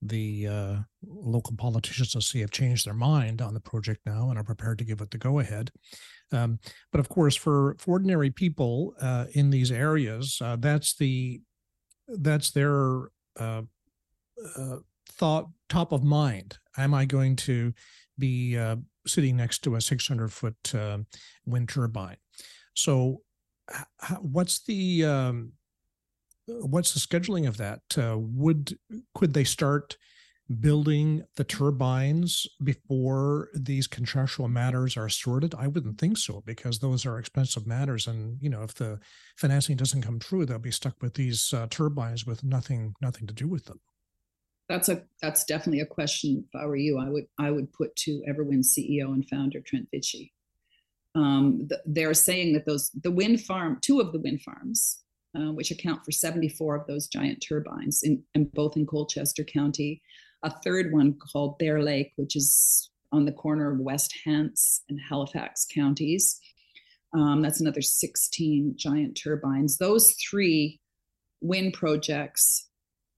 The 0.00 0.46
uh, 0.46 0.76
local 1.04 1.56
politicians, 1.56 2.14
let's 2.14 2.28
see, 2.28 2.40
have 2.40 2.52
changed 2.52 2.86
their 2.86 2.94
mind 2.94 3.42
on 3.42 3.52
the 3.52 3.60
project 3.60 4.00
now 4.06 4.30
and 4.30 4.38
are 4.38 4.44
prepared 4.44 4.78
to 4.78 4.84
give 4.84 5.00
it 5.00 5.10
the 5.10 5.18
go 5.18 5.40
ahead. 5.40 5.72
Um, 6.30 6.60
but 6.92 7.00
of 7.00 7.08
course, 7.08 7.34
for, 7.34 7.74
for 7.80 7.92
ordinary 7.94 8.30
people 8.30 8.94
uh, 9.00 9.26
in 9.32 9.50
these 9.50 9.72
areas, 9.72 10.38
uh, 10.40 10.56
that's 10.60 10.94
the 10.94 11.40
that's 12.06 12.50
their 12.52 13.08
uh, 13.38 13.62
thought 15.08 15.48
top 15.68 15.92
of 15.92 16.02
mind. 16.02 16.58
Am 16.78 16.94
I 16.94 17.04
going 17.04 17.36
to 17.36 17.72
be 18.18 18.56
sitting 19.06 19.36
next 19.36 19.60
to 19.60 19.76
a 19.76 19.80
600 19.80 20.32
foot 20.32 20.74
uh, 20.74 20.98
wind 21.46 21.68
turbine. 21.68 22.16
So, 22.74 23.22
h- 23.70 24.16
what's 24.20 24.62
the 24.64 25.04
um, 25.04 25.52
what's 26.46 26.94
the 26.94 27.00
scheduling 27.00 27.48
of 27.48 27.56
that? 27.58 27.80
Uh, 27.96 28.16
would 28.18 28.78
could 29.14 29.34
they 29.34 29.44
start 29.44 29.96
building 30.60 31.22
the 31.36 31.44
turbines 31.44 32.46
before 32.62 33.48
these 33.54 33.86
contractual 33.86 34.48
matters 34.48 34.96
are 34.96 35.08
sorted? 35.08 35.54
I 35.54 35.66
wouldn't 35.66 35.98
think 35.98 36.18
so 36.18 36.42
because 36.44 36.78
those 36.78 37.06
are 37.06 37.18
expensive 37.18 37.66
matters, 37.66 38.06
and 38.06 38.40
you 38.40 38.50
know 38.50 38.62
if 38.62 38.74
the 38.74 38.98
financing 39.36 39.76
doesn't 39.76 40.02
come 40.02 40.18
true, 40.18 40.46
they'll 40.46 40.58
be 40.58 40.70
stuck 40.70 40.94
with 41.02 41.14
these 41.14 41.52
uh, 41.52 41.66
turbines 41.70 42.26
with 42.26 42.44
nothing 42.44 42.94
nothing 43.00 43.26
to 43.26 43.34
do 43.34 43.48
with 43.48 43.66
them 43.66 43.80
that's 44.72 44.88
a 44.88 45.02
that's 45.20 45.44
definitely 45.44 45.80
a 45.80 45.86
question. 45.86 46.44
If 46.48 46.58
I 46.58 46.64
were 46.64 46.76
you, 46.76 46.98
I 46.98 47.08
would 47.10 47.26
I 47.38 47.50
would 47.50 47.72
put 47.72 47.94
to 47.96 48.22
Everwind 48.26 48.64
CEO 48.64 49.12
and 49.12 49.28
founder 49.28 49.60
Trent 49.60 49.86
Vichie. 49.94 50.32
Um, 51.14 51.66
the, 51.68 51.82
they're 51.84 52.14
saying 52.14 52.54
that 52.54 52.64
those 52.64 52.90
the 53.02 53.10
wind 53.10 53.42
farm, 53.42 53.78
two 53.82 54.00
of 54.00 54.12
the 54.12 54.20
wind 54.20 54.40
farms, 54.40 55.02
uh, 55.36 55.52
which 55.52 55.70
account 55.70 56.04
for 56.06 56.10
74 56.10 56.76
of 56.76 56.86
those 56.86 57.06
giant 57.06 57.44
turbines, 57.46 58.02
in, 58.02 58.22
in 58.34 58.46
both 58.46 58.78
in 58.78 58.86
Colchester 58.86 59.44
County, 59.44 60.00
a 60.42 60.50
third 60.50 60.90
one 60.90 61.18
called 61.18 61.58
Bear 61.58 61.82
Lake, 61.82 62.12
which 62.16 62.34
is 62.34 62.90
on 63.12 63.26
the 63.26 63.32
corner 63.32 63.72
of 63.72 63.78
West 63.78 64.14
Hants 64.24 64.84
and 64.88 64.98
Halifax 64.98 65.66
counties. 65.72 66.40
Um, 67.14 67.42
that's 67.42 67.60
another 67.60 67.82
16 67.82 68.72
giant 68.78 69.20
turbines. 69.22 69.76
Those 69.76 70.12
three 70.12 70.80
wind 71.42 71.74
projects 71.74 72.70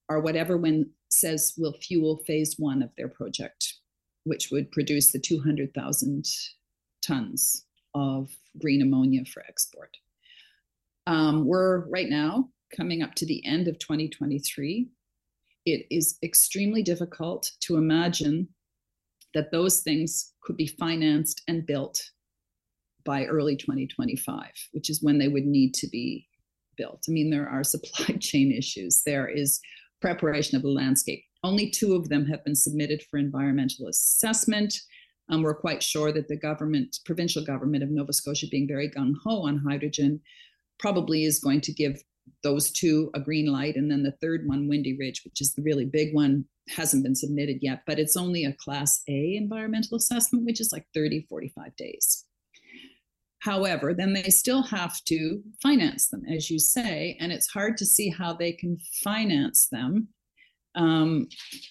are 0.09 0.21
what 0.21 0.35
Everwind 0.35 0.85
says 1.11 1.55
will 1.57 1.75
fuel 1.75 2.23
phase 2.27 2.57
one 2.59 2.83
of 2.83 2.91
their 2.97 3.09
project, 3.09 3.75
which 4.25 4.51
would 4.51 4.71
produce 4.73 5.13
the 5.13 5.19
200,000 5.19 6.25
tons 7.07 7.65
of 7.95 8.31
green 8.61 8.83
ammonia 8.83 9.25
for 9.25 9.43
export. 9.47 9.97
Um, 11.07 11.47
we're 11.47 11.87
right 11.89 12.09
now 12.09 12.49
coming 12.75 13.03
up 13.03 13.15
to 13.17 13.27
the 13.27 13.45
end 13.45 13.69
of 13.69 13.79
2023. 13.79 14.89
It 15.67 15.87
is 15.91 16.19
extremely 16.23 16.83
difficult 16.83 17.51
to 17.61 17.77
imagine 17.77 18.49
that 19.35 19.51
those 19.51 19.81
things 19.81 20.33
could 20.43 20.57
be 20.57 20.67
financed 20.67 21.43
and 21.49 21.67
built 21.67 22.01
by 23.05 23.25
early 23.27 23.57
2025, 23.57 24.47
which 24.73 24.89
is 24.89 25.03
when 25.03 25.19
they 25.19 25.29
would 25.29 25.45
need 25.45 25.75
to 25.75 25.89
be 25.89 26.27
built. 26.77 27.05
I 27.09 27.13
mean, 27.13 27.31
there 27.31 27.49
are 27.49 27.65
supply 27.65 28.17
chain 28.21 28.53
issues. 28.53 29.03
There 29.05 29.29
is 29.29 29.61
preparation 30.05 30.55
of 30.55 30.61
the 30.61 30.69
landscape. 30.69 31.25
Only 31.43 31.71
two 31.71 31.95
of 31.95 32.11
them 32.11 32.27
have 32.27 32.45
been 32.45 32.55
submitted 32.55 33.03
for 33.11 33.17
environmental 33.17 33.89
assessment. 33.89 34.75
Um, 35.31 35.43
we're 35.43 35.55
quite 35.55 35.83
sure 35.83 36.13
that 36.13 36.29
the 36.29 36.37
government, 36.37 36.99
provincial 37.07 37.43
government 37.43 37.83
of 37.83 37.89
Nova 37.89 38.13
Scotia, 38.13 38.47
being 38.51 38.69
very 38.69 38.91
gung 38.91 39.15
ho 39.25 39.47
on 39.47 39.57
hydrogen, 39.67 40.21
probably 40.79 41.25
is 41.25 41.39
going 41.39 41.63
to 41.63 41.73
give 41.73 42.03
those 42.43 42.71
two 42.71 43.11
a 43.15 43.21
green 43.21 43.47
light. 43.51 43.77
And 43.77 43.91
then 43.91 44.03
the 44.03 44.19
third 44.21 44.47
one, 44.47 44.69
Windy 44.69 44.95
Ridge, 44.95 45.23
which 45.25 45.41
is 45.41 45.55
the 45.55 45.63
really 45.63 45.87
big 45.87 46.15
one, 46.15 46.45
hasn't 46.69 47.03
been 47.03 47.15
submitted 47.15 47.61
yet, 47.63 47.81
but 47.87 47.99
it's 47.99 48.17
only 48.17 48.45
a 48.45 48.53
class 48.53 49.03
A 49.09 49.37
environmental 49.37 49.97
assessment, 49.97 50.45
which 50.45 50.61
is 50.61 50.71
like 50.71 50.85
30, 50.93 51.25
45 51.31 51.75
days. 51.77 52.27
However, 53.45 53.93
then 53.93 54.15
they 54.15 54.31
still 54.31 54.63
have 54.63 55.05
to 55.05 55.43
finance 55.63 56.09
them, 56.09 56.23
as 56.27 56.51
you 56.51 56.59
say, 56.59 57.15
and 57.21 57.31
it's 57.31 57.51
hard 57.51 57.77
to 57.77 57.85
see 57.85 58.09
how 58.09 58.33
they 58.33 58.53
can 58.53 58.79
finance 59.03 59.69
them 59.71 60.09
um, 60.75 61.29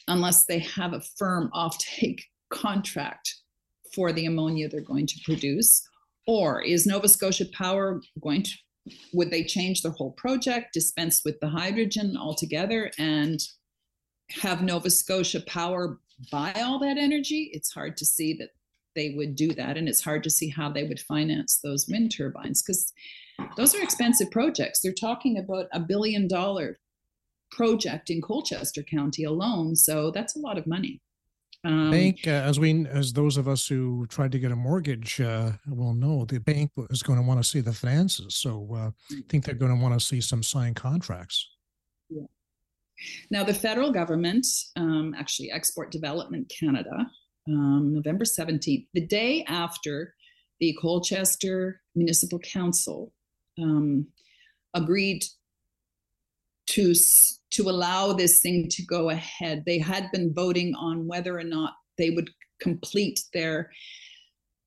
unless 0.08 0.46
they 0.46 0.60
have 0.60 0.94
a 0.94 1.02
firm 1.18 1.50
offtake 1.52 2.22
contract 2.52 3.34
for 3.96 4.12
the 4.12 4.28
ammonia 4.28 4.70
they're 4.70 4.82
going 4.82 5.08
to 5.08 5.20
produce. 5.26 5.82
Or 6.28 6.62
is 6.62 6.86
Nova 6.86 7.10
Scotia 7.10 7.46
Power 7.54 8.02
going 8.22 8.44
to, 8.44 8.52
would 9.14 9.32
they 9.32 9.44
change 9.44 9.82
the 9.82 9.92
whole 9.92 10.12
project, 10.12 10.74
dispense 10.74 11.24
with 11.26 11.40
the 11.40 11.50
hydrogen 11.50 12.16
altogether, 12.16 12.92
and 13.00 13.40
have 14.30 14.62
Nova 14.62 14.92
Scotia 14.92 15.42
Power 15.48 15.98
buy 16.32 16.54
all 16.58 16.78
that 16.80 17.00
energy? 17.00 17.50
It's 17.52 17.74
hard 17.74 17.98
to 17.98 18.06
see 18.06 18.34
that 18.36 18.50
they 18.96 19.12
would 19.12 19.36
do 19.36 19.54
that. 19.54 19.78
And 19.78 19.88
it's 19.88 20.04
hard 20.04 20.24
to 20.24 20.30
see 20.30 20.50
how 20.50 20.70
they 20.70 20.84
would 20.84 21.00
finance 21.00 21.60
those 21.64 21.88
wind 21.88 22.16
turbines 22.16 22.62
because 22.62 22.92
those 23.58 23.76
are 23.76 23.82
expensive 23.82 24.32
projects. 24.32 24.82
They're 24.82 24.94
talking 24.94 25.38
about 25.40 25.68
a 25.74 25.80
billion 25.80 26.28
dollar 26.28 26.80
project 27.52 28.10
in 28.10 28.22
Colchester 28.22 28.84
County 28.84 29.24
alone. 29.24 29.76
So 29.76 30.12
that's 30.12 30.36
a 30.36 30.40
lot 30.40 30.58
of 30.58 30.68
money. 30.68 31.02
Um, 31.66 31.92
bank, 31.92 32.28
uh, 32.28 32.32
as 32.32 32.60
we, 32.60 32.86
as 32.88 33.14
those 33.14 33.38
of 33.38 33.48
us 33.48 33.66
who 33.68 34.06
tried 34.08 34.34
to 34.34 34.40
get 34.40 34.52
a 34.52 34.56
mortgage, 34.56 35.22
uh, 35.22 35.52
will 35.68 35.94
know, 35.94 36.26
the 36.26 36.40
bank 36.40 36.72
is 36.90 37.02
going 37.02 37.20
to 37.20 37.26
want 37.26 37.42
to 37.42 37.50
see 37.50 37.62
the 37.62 37.72
finances. 37.72 38.36
So 38.36 38.68
uh, 38.74 38.92
I 39.12 39.22
think 39.30 39.46
they're 39.46 39.56
going 39.56 39.74
to 39.74 39.82
want 39.82 39.98
to 39.98 40.06
see 40.06 40.20
some 40.20 40.44
signed 40.44 40.76
contracts. 40.76 41.48
Yeah. 42.10 42.24
Now, 43.32 43.44
the 43.44 43.54
federal 43.54 43.92
government, 43.92 44.46
um, 44.76 45.16
actually, 45.18 45.52
Export 45.52 45.90
Development 45.92 46.50
Canada, 46.50 47.10
um, 47.48 47.94
November 47.94 48.26
17th, 48.26 48.88
the 48.94 49.06
day 49.06 49.44
after 49.48 50.16
the 50.60 50.78
Colchester 50.82 51.82
Municipal 51.96 52.40
Council 52.40 53.12
um, 53.60 54.08
agreed 54.74 55.24
to 56.68 56.94
to 57.52 57.70
allow 57.70 58.14
this 58.14 58.40
thing 58.42 58.68
to 58.70 58.84
go 58.84 59.10
ahead. 59.10 59.64
They 59.66 59.78
had 59.78 60.10
been 60.12 60.34
voting 60.34 60.74
on 60.76 61.06
whether 61.06 61.38
or 61.38 61.44
not 61.44 61.74
they 61.98 62.10
would 62.10 62.30
complete 62.60 63.20
their 63.34 63.70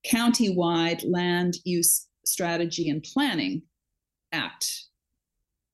county-wide 0.05 1.03
land 1.03 1.57
use 1.65 2.07
strategy 2.25 2.89
and 2.89 3.03
planning 3.03 3.61
act 4.31 4.83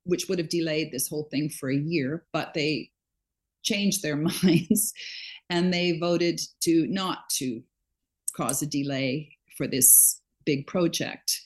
which 0.06 0.28
would 0.28 0.38
have 0.38 0.50
delayed 0.50 0.92
this 0.92 1.08
whole 1.08 1.28
thing 1.32 1.50
for 1.50 1.70
a 1.70 1.78
year 1.78 2.26
but 2.32 2.54
they 2.54 2.90
changed 3.64 4.02
their 4.02 4.16
minds 4.44 4.94
and 5.50 5.74
they 5.74 5.98
voted 6.00 6.40
to 6.62 6.88
not 6.88 7.30
to 7.30 7.62
cause 8.36 8.62
a 8.62 8.66
delay 8.66 9.30
for 9.58 9.68
this 9.68 10.22
big 10.46 10.66
project 10.68 11.42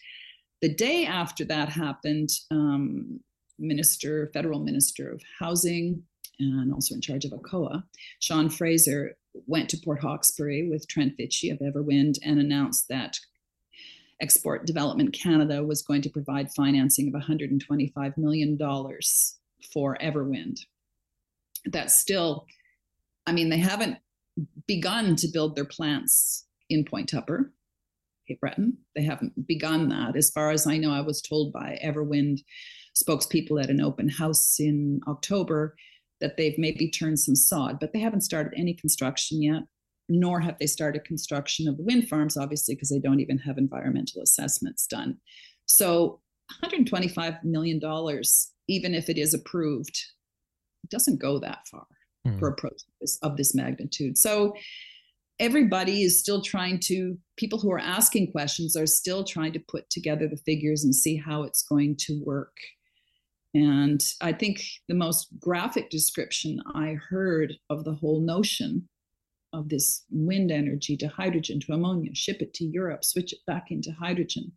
the 0.61 0.73
day 0.73 1.05
after 1.05 1.45
that 1.45 1.69
happened 1.69 2.29
um, 2.49 3.19
minister 3.59 4.29
federal 4.33 4.59
minister 4.59 5.09
of 5.11 5.21
housing 5.39 6.03
and 6.39 6.73
also 6.73 6.95
in 6.95 7.01
charge 7.01 7.25
of 7.25 7.31
ACOA, 7.31 7.83
Sean 8.19 8.49
Fraser 8.49 9.17
went 9.47 9.69
to 9.69 9.77
Port 9.77 10.01
Hawkesbury 10.01 10.69
with 10.69 10.87
Trent 10.87 11.17
Vichie 11.17 11.51
of 11.51 11.59
Everwind 11.59 12.19
and 12.23 12.39
announced 12.39 12.87
that 12.89 13.17
Export 14.21 14.65
Development 14.65 15.13
Canada 15.13 15.63
was 15.63 15.81
going 15.81 16.01
to 16.01 16.09
provide 16.09 16.51
financing 16.51 17.13
of 17.13 17.21
$125 17.21 18.17
million 18.17 18.57
for 19.73 19.97
Everwind. 20.01 20.59
That's 21.65 21.99
still, 21.99 22.45
I 23.27 23.33
mean, 23.33 23.49
they 23.49 23.57
haven't 23.57 23.97
begun 24.67 25.17
to 25.17 25.27
build 25.27 25.55
their 25.55 25.65
plants 25.65 26.45
in 26.69 26.85
Point 26.85 27.09
Tupper, 27.09 27.51
Cape 28.27 28.39
Breton. 28.39 28.77
They 28.95 29.03
haven't 29.03 29.47
begun 29.47 29.89
that. 29.89 30.15
As 30.15 30.31
far 30.31 30.51
as 30.51 30.65
I 30.65 30.77
know, 30.77 30.91
I 30.91 31.01
was 31.01 31.21
told 31.21 31.51
by 31.51 31.77
Everwind 31.83 32.39
spokespeople 32.95 33.61
at 33.61 33.69
an 33.69 33.81
open 33.81 34.07
house 34.07 34.59
in 34.59 35.01
October 35.07 35.75
that 36.21 36.37
they've 36.37 36.57
maybe 36.57 36.89
turned 36.89 37.19
some 37.19 37.35
sod, 37.35 37.79
but 37.79 37.93
they 37.93 37.99
haven't 37.99 38.21
started 38.21 38.53
any 38.55 38.73
construction 38.73 39.41
yet, 39.41 39.63
nor 40.07 40.39
have 40.39 40.57
they 40.57 40.65
started 40.65 41.03
construction 41.03 41.67
of 41.67 41.77
the 41.77 41.83
wind 41.83 42.07
farms, 42.07 42.37
obviously, 42.37 42.75
because 42.75 42.89
they 42.89 42.99
don't 42.99 43.19
even 43.19 43.37
have 43.37 43.57
environmental 43.57 44.21
assessments 44.21 44.87
done. 44.87 45.17
So 45.65 46.21
$125 46.63 47.43
million, 47.43 47.79
even 48.69 48.95
if 48.95 49.09
it 49.09 49.17
is 49.17 49.33
approved, 49.33 50.01
doesn't 50.89 51.19
go 51.19 51.39
that 51.39 51.67
far 51.69 51.85
mm. 52.25 52.39
for 52.39 52.49
a 52.49 52.55
project 52.55 52.83
of 53.21 53.37
this 53.37 53.53
magnitude. 53.53 54.17
So 54.17 54.53
everybody 55.39 56.03
is 56.03 56.19
still 56.19 56.41
trying 56.41 56.79
to, 56.85 57.17
people 57.37 57.59
who 57.59 57.71
are 57.71 57.79
asking 57.79 58.31
questions 58.31 58.75
are 58.75 58.87
still 58.87 59.23
trying 59.23 59.53
to 59.53 59.63
put 59.67 59.89
together 59.89 60.27
the 60.27 60.41
figures 60.45 60.83
and 60.83 60.95
see 60.95 61.15
how 61.15 61.43
it's 61.43 61.63
going 61.63 61.95
to 61.99 62.21
work. 62.25 62.55
And 63.53 64.01
I 64.21 64.33
think 64.33 64.61
the 64.87 64.95
most 64.95 65.27
graphic 65.39 65.89
description 65.89 66.59
I 66.75 66.97
heard 67.09 67.53
of 67.69 67.83
the 67.83 67.93
whole 67.93 68.21
notion 68.21 68.87
of 69.53 69.69
this 69.69 70.03
wind 70.11 70.51
energy 70.51 70.97
to 70.97 71.07
hydrogen 71.07 71.59
to 71.61 71.73
ammonia, 71.73 72.13
ship 72.13 72.41
it 72.41 72.53
to 72.55 72.65
Europe, 72.65 73.03
switch 73.03 73.33
it 73.33 73.39
back 73.47 73.67
into 73.71 73.91
hydrogen, 73.91 74.51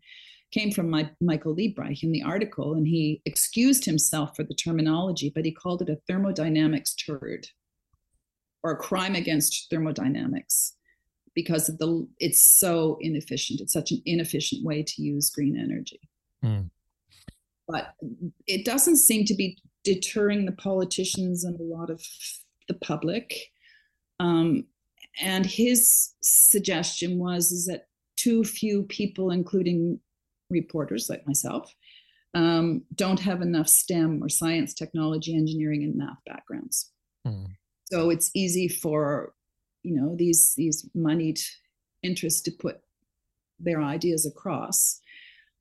came 0.52 0.70
from 0.70 0.90
my, 0.90 1.10
Michael 1.20 1.54
Liebreich 1.54 2.02
in 2.02 2.12
the 2.12 2.22
article. 2.22 2.74
And 2.74 2.86
he 2.86 3.22
excused 3.24 3.84
himself 3.84 4.34
for 4.36 4.42
the 4.42 4.54
terminology, 4.54 5.30
but 5.34 5.44
he 5.44 5.52
called 5.52 5.82
it 5.82 5.88
a 5.88 5.98
thermodynamics 6.08 6.94
turd 6.94 7.46
or 8.62 8.72
a 8.72 8.76
crime 8.76 9.14
against 9.14 9.68
thermodynamics 9.70 10.74
because 11.34 11.68
of 11.68 11.78
the 11.78 12.06
it's 12.18 12.42
so 12.42 12.98
inefficient. 13.00 13.60
It's 13.60 13.72
such 13.72 13.92
an 13.92 14.02
inefficient 14.04 14.64
way 14.64 14.82
to 14.82 15.02
use 15.02 15.30
green 15.30 15.58
energy. 15.58 16.00
Mm 16.44 16.70
but 17.70 17.94
it 18.46 18.64
doesn't 18.64 18.96
seem 18.96 19.24
to 19.24 19.34
be 19.34 19.56
deterring 19.84 20.44
the 20.44 20.52
politicians 20.52 21.44
and 21.44 21.58
a 21.58 21.62
lot 21.62 21.88
of 21.88 22.02
the 22.68 22.74
public. 22.74 23.32
Um, 24.18 24.64
and 25.20 25.46
his 25.46 26.12
suggestion 26.20 27.18
was 27.18 27.52
is 27.52 27.66
that 27.66 27.86
too 28.16 28.44
few 28.44 28.82
people, 28.84 29.30
including 29.30 30.00
reporters 30.50 31.08
like 31.08 31.26
myself, 31.26 31.72
um, 32.34 32.82
don't 32.94 33.20
have 33.20 33.42
enough 33.42 33.68
STEM 33.68 34.22
or 34.22 34.28
science, 34.28 34.74
technology, 34.74 35.34
engineering, 35.34 35.82
and 35.82 35.96
math 35.96 36.18
backgrounds. 36.26 36.90
Mm. 37.26 37.46
So 37.90 38.10
it's 38.10 38.30
easy 38.34 38.68
for 38.68 39.32
you 39.82 40.00
know 40.00 40.14
these 40.16 40.54
these 40.56 40.88
moneyed 40.94 41.40
interests 42.02 42.42
to 42.42 42.50
put 42.52 42.80
their 43.58 43.82
ideas 43.82 44.26
across. 44.26 45.00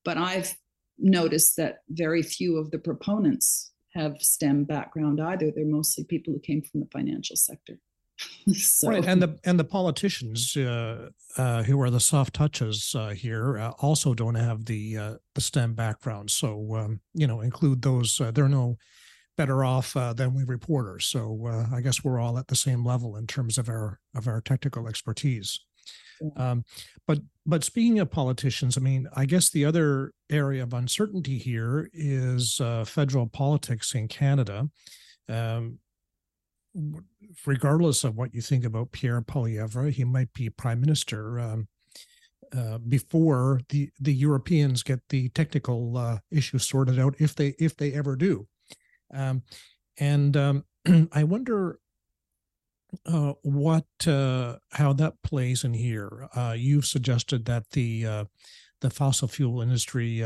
But 0.06 0.17
I've 0.17 0.56
noticed 0.97 1.58
that 1.58 1.80
very 1.89 2.21
few 2.21 2.58
of 2.58 2.71
the 2.71 2.80
proponents 2.80 3.71
have 3.93 4.21
STEM 4.21 4.65
background 4.65 5.19
either. 5.19 5.52
They're 5.52 5.65
mostly 5.65 6.04
people 6.04 6.34
who 6.34 6.39
came 6.39 6.62
from 6.62 6.82
the 6.82 6.89
financial 6.91 7.36
sector. 7.36 7.80
so. 8.53 8.89
Right, 8.89 9.05
and 9.05 9.21
the 9.21 9.38
and 9.45 9.60
the 9.60 9.63
politicians 9.63 10.55
uh, 10.58 11.10
uh, 11.38 11.63
who 11.63 11.82
are 11.82 11.89
the 11.89 11.99
soft 11.99 12.34
touches 12.34 12.93
uh, 12.97 13.10
here 13.10 13.58
uh, 13.58 13.71
also 13.79 14.13
don't 14.13 14.36
have 14.36 14.65
the 14.65 14.97
uh, 14.97 15.13
the 15.36 15.41
STEM 15.41 15.73
background. 15.73 16.29
So 16.32 16.75
um, 16.75 16.99
you 17.13 17.27
know, 17.27 17.41
include 17.41 17.82
those. 17.82 18.19
Uh, 18.19 18.32
they're 18.32 18.49
no 18.49 18.77
better 19.38 19.63
off 19.63 19.93
than 19.93 20.34
we 20.34 20.43
reporters. 20.43 21.05
So 21.05 21.67
I 21.73 21.79
guess 21.79 22.03
we're 22.03 22.19
all 22.19 22.38
at 22.38 22.47
the 22.47 22.58
same 22.58 22.86
level 22.86 23.15
in 23.15 23.25
terms 23.25 23.58
of 23.58 23.69
our 23.69 23.99
of 24.13 24.27
our 24.27 24.41
technical 24.41 24.88
expertise. 24.88 25.62
Um, 26.36 26.65
but 27.08 27.19
but 27.45 27.63
speaking 27.63 27.99
of 27.99 28.12
politicians, 28.12 28.77
I 28.77 28.82
mean, 28.82 29.08
I 29.15 29.25
guess 29.25 29.49
the 29.49 29.65
other 29.65 30.12
area 30.29 30.63
of 30.63 30.73
uncertainty 30.73 31.38
here 31.38 31.89
is 31.93 32.60
uh, 32.60 32.84
federal 32.86 33.27
politics 33.27 33.95
in 33.95 34.08
Canada. 34.08 34.69
Um, 35.27 35.79
regardless 37.45 38.03
of 38.03 38.15
what 38.15 38.33
you 38.33 38.41
think 38.41 38.65
about 38.65 38.91
Pierre 38.91 39.21
Poilievre, 39.21 39.91
he 39.91 40.03
might 40.03 40.33
be 40.33 40.49
prime 40.49 40.81
minister 40.81 41.39
um, 41.39 41.67
uh, 42.55 42.77
before 42.79 43.61
the 43.69 43.89
the 43.99 44.13
Europeans 44.13 44.83
get 44.83 44.99
the 45.09 45.29
technical 45.29 45.97
uh, 45.97 46.19
issues 46.31 46.67
sorted 46.67 46.99
out, 46.99 47.15
if 47.19 47.35
they 47.35 47.55
if 47.59 47.75
they 47.75 47.93
ever 47.93 48.15
do. 48.15 48.47
Um, 49.13 49.43
and 49.99 50.35
um, 50.35 50.65
I 51.11 51.23
wonder 51.23 51.79
uh, 53.05 53.33
what 53.43 53.85
uh, 54.07 54.55
how 54.71 54.93
that 54.93 55.21
plays 55.23 55.63
in 55.63 55.73
here. 55.73 56.27
Uh, 56.35 56.55
you've 56.57 56.85
suggested 56.85 57.45
that 57.45 57.69
the 57.71 58.05
uh, 58.05 58.25
the 58.81 58.89
fossil 58.89 59.27
fuel 59.27 59.61
industry 59.61 60.23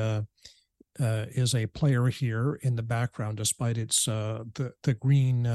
uh, 1.00 1.04
uh, 1.04 1.26
is 1.30 1.56
a 1.56 1.66
player 1.68 2.08
here 2.08 2.60
in 2.62 2.76
the 2.76 2.84
background, 2.84 3.38
despite 3.38 3.78
its 3.78 4.06
the 4.06 4.74
the 4.84 4.94
green 4.94 5.48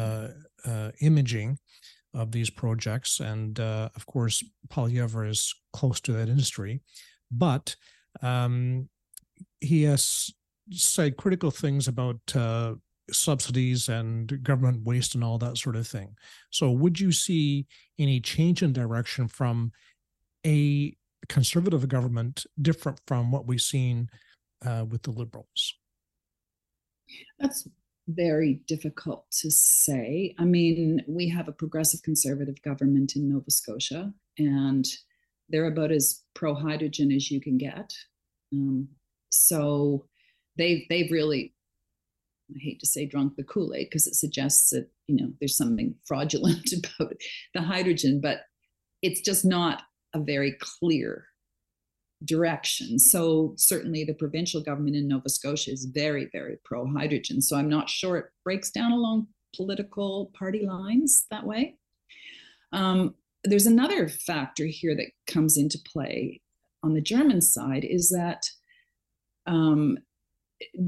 imaging 1.00 1.58
of 2.14 2.32
these 2.32 2.50
projects, 2.50 3.20
and 3.20 3.60
of 3.60 4.06
course, 4.06 4.42
Poilievre 4.68 5.28
is 5.28 5.54
close 5.72 6.00
to 6.00 6.12
that 6.12 6.28
industry, 6.28 6.80
but 7.30 7.76
um, 8.22 8.88
he 9.60 9.82
has 9.84 10.30
said 10.70 11.16
critical 11.16 11.50
things 11.50 11.88
about 11.88 12.20
subsidies 13.10 13.88
and 13.88 14.42
government 14.42 14.84
waste 14.84 15.14
and 15.14 15.24
all 15.24 15.38
that 15.38 15.56
sort 15.56 15.76
of 15.76 15.86
thing. 15.86 16.14
So, 16.50 16.70
would 16.70 17.00
you 17.00 17.12
see 17.12 17.66
any 17.98 18.20
change 18.20 18.62
in 18.62 18.72
direction 18.72 19.28
from 19.28 19.72
a 20.46 20.94
conservative 21.28 21.88
government 21.88 22.46
different 22.60 23.00
from 23.06 23.30
what 23.30 23.46
we've 23.46 23.60
seen 23.60 24.08
uh, 24.64 24.84
with 24.88 25.02
the 25.02 25.10
liberals? 25.10 25.74
That's 27.38 27.66
very 28.08 28.60
difficult 28.66 29.30
to 29.30 29.50
say. 29.50 30.34
I 30.38 30.44
mean, 30.44 31.04
we 31.06 31.28
have 31.28 31.48
a 31.48 31.52
progressive 31.52 32.02
conservative 32.02 32.60
government 32.62 33.16
in 33.16 33.28
Nova 33.28 33.50
Scotia, 33.50 34.12
and 34.38 34.86
they're 35.48 35.66
about 35.66 35.92
as 35.92 36.22
pro 36.34 36.54
hydrogen 36.54 37.12
as 37.12 37.30
you 37.30 37.40
can 37.40 37.58
get. 37.58 37.92
Um, 38.52 38.88
so 39.30 40.06
they've 40.56 40.84
they've 40.88 41.10
really 41.10 41.54
I 42.50 42.58
hate 42.60 42.80
to 42.80 42.86
say 42.86 43.04
drunk 43.04 43.36
the 43.36 43.44
Kool 43.44 43.74
Aid 43.74 43.88
because 43.90 44.06
it 44.06 44.14
suggests 44.14 44.70
that 44.70 44.90
you 45.06 45.16
know 45.16 45.32
there's 45.38 45.56
something 45.56 45.94
fraudulent 46.06 46.72
about 46.72 47.14
the 47.54 47.62
hydrogen, 47.62 48.20
but 48.20 48.40
it's 49.02 49.20
just 49.20 49.44
not 49.44 49.82
a 50.14 50.20
very 50.20 50.56
clear 50.60 51.26
direction. 52.24 52.98
So 52.98 53.54
certainly 53.56 54.04
the 54.04 54.14
provincial 54.14 54.60
government 54.60 54.96
in 54.96 55.08
Nova 55.08 55.28
Scotia 55.28 55.70
is 55.70 55.84
very, 55.84 56.28
very 56.32 56.58
pro 56.64 56.86
hydrogen. 56.86 57.40
So 57.40 57.56
I'm 57.56 57.68
not 57.68 57.88
sure 57.88 58.16
it 58.16 58.26
breaks 58.44 58.70
down 58.70 58.92
along 58.92 59.28
political 59.54 60.30
party 60.38 60.66
lines 60.66 61.26
that 61.30 61.44
way. 61.44 61.76
Um, 62.72 63.14
there's 63.44 63.66
another 63.66 64.08
factor 64.08 64.66
here 64.66 64.96
that 64.96 65.10
comes 65.32 65.56
into 65.56 65.78
play 65.86 66.40
on 66.82 66.94
the 66.94 67.00
German 67.00 67.40
side 67.40 67.84
is 67.84 68.10
that 68.10 68.44
um, 69.46 69.98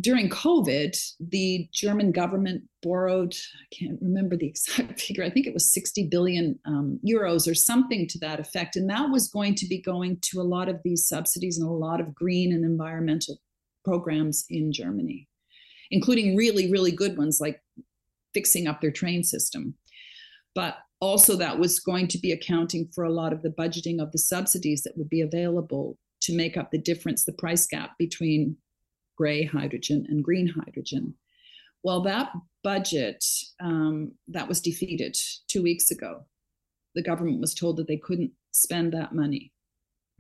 during 0.01 0.29
COVID, 0.29 0.97
the 1.21 1.69
German 1.73 2.11
government 2.11 2.65
borrowed, 2.83 3.35
I 3.35 3.75
can't 3.75 3.99
remember 4.01 4.37
the 4.37 4.49
exact 4.49 5.01
figure, 5.07 5.25
I 5.25 5.31
think 5.31 5.47
it 5.47 5.55
was 5.55 5.73
60 5.73 6.09
billion 6.09 6.59
um, 6.65 6.99
euros 7.07 7.51
or 7.51 7.55
something 7.55 8.09
to 8.09 8.19
that 8.19 8.41
effect. 8.41 8.77
And 8.77 8.89
that 8.91 9.11
was 9.11 9.29
going 9.29 9.55
to 9.57 9.67
be 9.67 9.81
going 9.81 10.19
to 10.23 10.41
a 10.41 10.43
lot 10.43 10.69
of 10.69 10.81
these 10.83 11.07
subsidies 11.07 11.59
and 11.59 11.69
a 11.69 11.73
lot 11.73 12.01
of 12.01 12.15
green 12.15 12.53
and 12.53 12.65
environmental 12.65 13.39
programs 13.85 14.45
in 14.51 14.73
Germany, 14.73 15.29
including 15.91 16.37
really, 16.37 16.71
really 16.71 16.93
good 16.93 17.17
ones 17.17 17.41
like 17.41 17.63
fixing 18.35 18.67
up 18.67 18.81
their 18.81 18.91
train 18.91 19.23
system. 19.23 19.75
But 20.55 20.79
also, 21.01 21.37
that 21.37 21.59
was 21.59 21.81
going 21.81 22.09
to 22.09 22.19
be 22.19 22.33
accounting 22.33 22.89
for 22.95 23.05
a 23.05 23.13
lot 23.13 23.33
of 23.33 23.43
the 23.43 23.49
budgeting 23.51 24.03
of 24.03 24.13
the 24.13 24.19
subsidies 24.19 24.83
that 24.83 24.99
would 24.99 25.09
be 25.09 25.23
available 25.23 25.97
to 26.23 26.37
make 26.37 26.59
up 26.59 26.71
the 26.71 26.79
difference, 26.79 27.25
the 27.25 27.33
price 27.33 27.67
gap 27.67 27.93
between 27.99 28.57
gray 29.21 29.45
hydrogen 29.45 30.07
and 30.09 30.25
green 30.25 30.49
hydrogen. 30.49 31.15
Well, 31.83 32.01
that 32.03 32.33
budget 32.65 33.23
um, 33.61 34.13
that 34.29 34.49
was 34.49 34.63
defeated 34.63 35.15
two 35.47 35.63
weeks 35.63 35.91
ago. 35.91 36.25
The 36.95 37.03
government 37.03 37.39
was 37.41 37.53
told 37.55 37.77
that 37.77 37.87
they 37.87 37.99
couldn't 37.99 38.33
spend 38.53 38.95
that 38.95 39.15
money. 39.15 39.53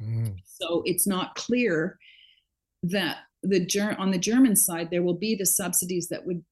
Mm. 0.02 0.36
So 0.44 0.82
it's 0.84 1.06
not 1.06 1.34
clear 1.34 1.98
that 2.82 3.18
the 3.42 3.66
on 3.98 4.10
the 4.10 4.18
German 4.18 4.54
side 4.54 4.90
there 4.90 5.02
will 5.02 5.18
be 5.18 5.34
the 5.34 5.46
subsidies 5.46 6.08
that 6.08 6.26
would 6.26 6.44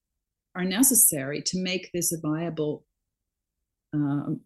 are 0.55 0.65
necessary 0.65 1.43
to 1.43 1.63
make 1.63 1.91
this 1.93 2.13
a 2.13 2.21
viable 2.21 2.87
um, 3.93 4.41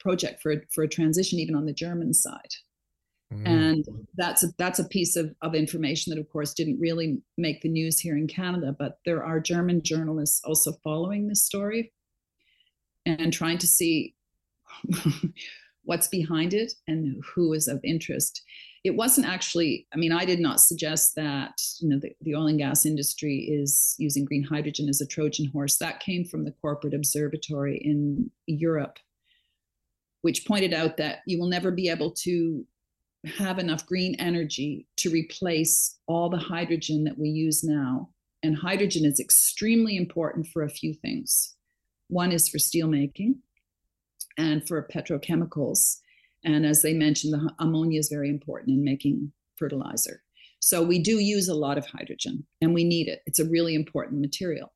project 0.00 0.42
for 0.42 0.56
for 0.74 0.82
a 0.82 0.88
transition, 0.88 1.38
even 1.38 1.54
on 1.54 1.66
the 1.66 1.72
German 1.72 2.12
side. 2.12 2.54
Mm. 3.32 3.46
And 3.46 3.84
that's 4.16 4.44
a, 4.44 4.48
that's 4.56 4.78
a 4.78 4.88
piece 4.88 5.16
of, 5.16 5.34
of 5.42 5.54
information 5.54 6.10
that, 6.10 6.20
of 6.20 6.30
course, 6.30 6.54
didn't 6.54 6.80
really 6.80 7.18
make 7.36 7.60
the 7.62 7.68
news 7.68 7.98
here 7.98 8.16
in 8.16 8.28
Canada. 8.28 8.74
But 8.78 8.98
there 9.04 9.24
are 9.24 9.40
German 9.40 9.82
journalists 9.82 10.40
also 10.44 10.72
following 10.84 11.26
this 11.26 11.44
story 11.44 11.92
and 13.04 13.32
trying 13.32 13.58
to 13.58 13.66
see 13.66 14.14
what's 15.84 16.08
behind 16.08 16.54
it 16.54 16.72
and 16.86 17.22
who 17.34 17.52
is 17.52 17.68
of 17.68 17.80
interest. 17.82 18.42
It 18.84 18.94
wasn't 18.94 19.26
actually, 19.26 19.86
I 19.92 19.96
mean, 19.96 20.12
I 20.12 20.24
did 20.24 20.38
not 20.38 20.60
suggest 20.60 21.16
that, 21.16 21.60
you 21.80 21.88
know, 21.88 21.98
the, 21.98 22.12
the 22.20 22.36
oil 22.36 22.46
and 22.46 22.58
gas 22.58 22.86
industry 22.86 23.38
is 23.38 23.96
using 23.98 24.24
green 24.24 24.44
hydrogen 24.44 24.88
as 24.88 25.00
a 25.00 25.06
Trojan 25.06 25.46
horse. 25.46 25.78
That 25.78 25.98
came 25.98 26.24
from 26.24 26.44
the 26.44 26.54
corporate 26.60 26.94
observatory 26.94 27.78
in 27.78 28.30
Europe, 28.46 28.98
which 30.22 30.46
pointed 30.46 30.72
out 30.72 30.98
that 30.98 31.20
you 31.26 31.40
will 31.40 31.48
never 31.48 31.72
be 31.72 31.88
able 31.88 32.12
to 32.12 32.64
have 33.26 33.58
enough 33.58 33.86
green 33.86 34.14
energy 34.16 34.86
to 34.98 35.10
replace 35.10 35.98
all 36.06 36.28
the 36.28 36.38
hydrogen 36.38 37.04
that 37.04 37.18
we 37.18 37.28
use 37.28 37.64
now. 37.64 38.10
And 38.42 38.56
hydrogen 38.56 39.04
is 39.04 39.18
extremely 39.18 39.96
important 39.96 40.46
for 40.52 40.62
a 40.62 40.70
few 40.70 40.94
things. 40.94 41.54
One 42.08 42.32
is 42.32 42.48
for 42.48 42.58
steelmaking 42.58 43.36
and 44.38 44.66
for 44.66 44.86
petrochemicals. 44.94 45.96
And 46.44 46.64
as 46.64 46.82
they 46.82 46.94
mentioned, 46.94 47.32
the 47.32 47.52
ammonia 47.58 47.98
is 47.98 48.08
very 48.08 48.28
important 48.28 48.76
in 48.76 48.84
making 48.84 49.32
fertilizer. 49.56 50.22
So 50.60 50.82
we 50.82 50.98
do 51.00 51.18
use 51.18 51.48
a 51.48 51.54
lot 51.54 51.78
of 51.78 51.86
hydrogen 51.86 52.46
and 52.60 52.74
we 52.74 52.84
need 52.84 53.08
it. 53.08 53.22
It's 53.26 53.40
a 53.40 53.48
really 53.48 53.74
important 53.74 54.20
material. 54.20 54.72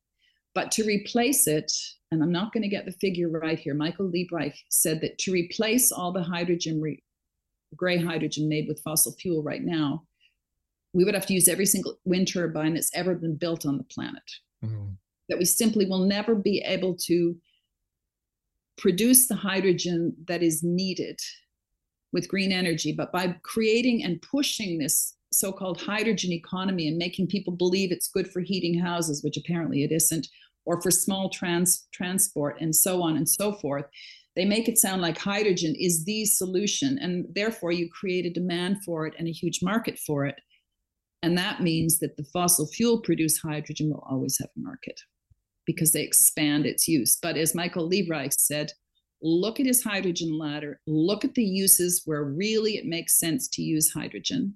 But 0.53 0.71
to 0.71 0.83
replace 0.83 1.47
it, 1.47 1.71
and 2.11 2.21
I'm 2.21 2.31
not 2.31 2.51
going 2.51 2.63
to 2.63 2.69
get 2.69 2.85
the 2.85 2.91
figure 2.91 3.29
right 3.29 3.57
here, 3.57 3.73
Michael 3.73 4.09
Liebreich 4.09 4.55
said 4.69 4.99
that 5.01 5.17
to 5.19 5.31
replace 5.31 5.91
all 5.91 6.11
the 6.11 6.23
hydrogen 6.23 6.81
re- 6.81 7.01
gray 7.75 7.97
hydrogen 7.97 8.49
made 8.49 8.67
with 8.67 8.81
fossil 8.81 9.13
fuel 9.13 9.43
right 9.43 9.63
now, 9.63 10.03
we 10.93 11.03
would 11.03 11.13
have 11.13 11.25
to 11.27 11.33
use 11.33 11.47
every 11.47 11.65
single 11.65 11.97
wind 12.05 12.27
turbine 12.27 12.73
that's 12.73 12.95
ever 12.95 13.15
been 13.15 13.35
built 13.35 13.65
on 13.65 13.77
the 13.77 13.83
planet. 13.85 14.23
Mm-hmm. 14.63 14.93
That 15.29 15.39
we 15.39 15.45
simply 15.45 15.85
will 15.85 16.05
never 16.05 16.35
be 16.35 16.61
able 16.65 16.95
to 17.05 17.35
produce 18.77 19.27
the 19.27 19.35
hydrogen 19.35 20.15
that 20.27 20.43
is 20.43 20.63
needed 20.63 21.19
with 22.11 22.27
green 22.27 22.51
energy. 22.51 22.91
But 22.91 23.11
by 23.11 23.35
creating 23.43 24.03
and 24.03 24.21
pushing 24.21 24.79
this 24.79 25.15
so 25.31 25.51
called 25.51 25.79
hydrogen 25.79 26.33
economy 26.33 26.87
and 26.87 26.97
making 26.97 27.27
people 27.27 27.53
believe 27.53 27.91
it's 27.91 28.09
good 28.09 28.29
for 28.29 28.41
heating 28.41 28.77
houses, 28.77 29.23
which 29.23 29.37
apparently 29.37 29.83
it 29.83 29.91
isn't, 29.91 30.27
or 30.65 30.81
for 30.81 30.91
small 30.91 31.29
trans- 31.29 31.87
transport 31.93 32.59
and 32.59 32.75
so 32.75 33.01
on 33.01 33.15
and 33.15 33.27
so 33.27 33.53
forth, 33.53 33.85
they 34.35 34.45
make 34.45 34.69
it 34.69 34.77
sound 34.77 35.01
like 35.01 35.17
hydrogen 35.17 35.75
is 35.77 36.05
the 36.05 36.25
solution 36.25 36.97
and 36.99 37.25
therefore 37.33 37.71
you 37.71 37.89
create 37.89 38.25
a 38.25 38.29
demand 38.29 38.83
for 38.83 39.05
it 39.05 39.13
and 39.17 39.27
a 39.27 39.31
huge 39.31 39.59
market 39.61 39.99
for 39.99 40.25
it. 40.25 40.39
And 41.21 41.37
that 41.37 41.61
means 41.61 41.99
that 41.99 42.17
the 42.17 42.23
fossil 42.23 42.65
fuel 42.67 43.01
produced 43.01 43.41
hydrogen 43.43 43.89
will 43.89 44.05
always 44.09 44.37
have 44.39 44.49
a 44.55 44.59
market 44.59 44.99
because 45.65 45.91
they 45.91 46.01
expand 46.01 46.65
its 46.65 46.87
use. 46.87 47.17
But 47.21 47.37
as 47.37 47.55
michael 47.55 47.89
liebreich 47.89 48.33
said 48.33 48.71
look 49.23 49.59
at 49.59 49.67
his 49.67 49.83
hydrogen 49.83 50.37
ladder 50.37 50.79
look 50.87 51.23
at 51.23 51.35
the 51.35 51.43
uses 51.43 52.01
where 52.05 52.23
really 52.23 52.77
it 52.77 52.85
makes 52.85 53.19
sense 53.19 53.47
to 53.47 53.61
use 53.61 53.93
hydrogen 53.93 54.55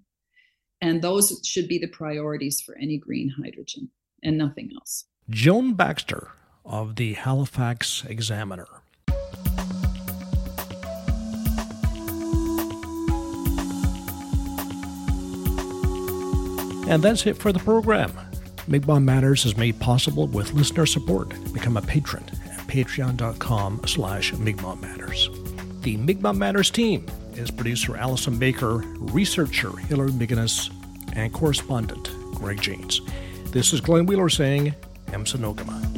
and 0.81 1.01
those 1.01 1.39
should 1.43 1.67
be 1.67 1.77
the 1.77 1.88
priorities 1.88 2.61
for 2.61 2.75
any 2.77 2.97
green 2.97 3.29
hydrogen 3.29 3.89
and 4.23 4.38
nothing 4.38 4.71
else. 4.75 5.05
Joan 5.29 5.73
baxter 5.73 6.29
of 6.65 6.95
the 6.95 7.13
halifax 7.13 8.03
examiner 8.05 8.67
And 16.87 17.01
that's 17.03 17.25
it 17.25 17.37
for 17.37 17.51
the 17.51 17.59
program. 17.59 18.13
Mi'kmaq 18.67 19.03
Matters 19.03 19.45
is 19.45 19.57
made 19.57 19.79
possible 19.79 20.27
with 20.27 20.53
listener 20.53 20.85
support. 20.85 21.29
Become 21.53 21.77
a 21.77 21.81
patron 21.81 22.23
at 22.51 22.59
patreon.com 22.67 23.81
slash 23.85 24.33
Mi'kmaq 24.33 24.81
Matters. 24.81 25.29
The 25.81 25.97
Mi'kmaq 25.97 26.35
Matters 26.35 26.71
team 26.71 27.05
is 27.33 27.51
producer 27.51 27.95
Allison 27.97 28.39
Baker, 28.39 28.77
researcher 28.97 29.75
Hillary 29.77 30.11
McGinnis, 30.11 30.71
and 31.15 31.31
correspondent 31.33 32.09
Greg 32.35 32.61
Janes. 32.61 33.01
This 33.51 33.73
is 33.73 33.81
Glenn 33.81 34.05
Wheeler 34.05 34.29
saying, 34.29 34.73
Emsanogama. 35.07 35.94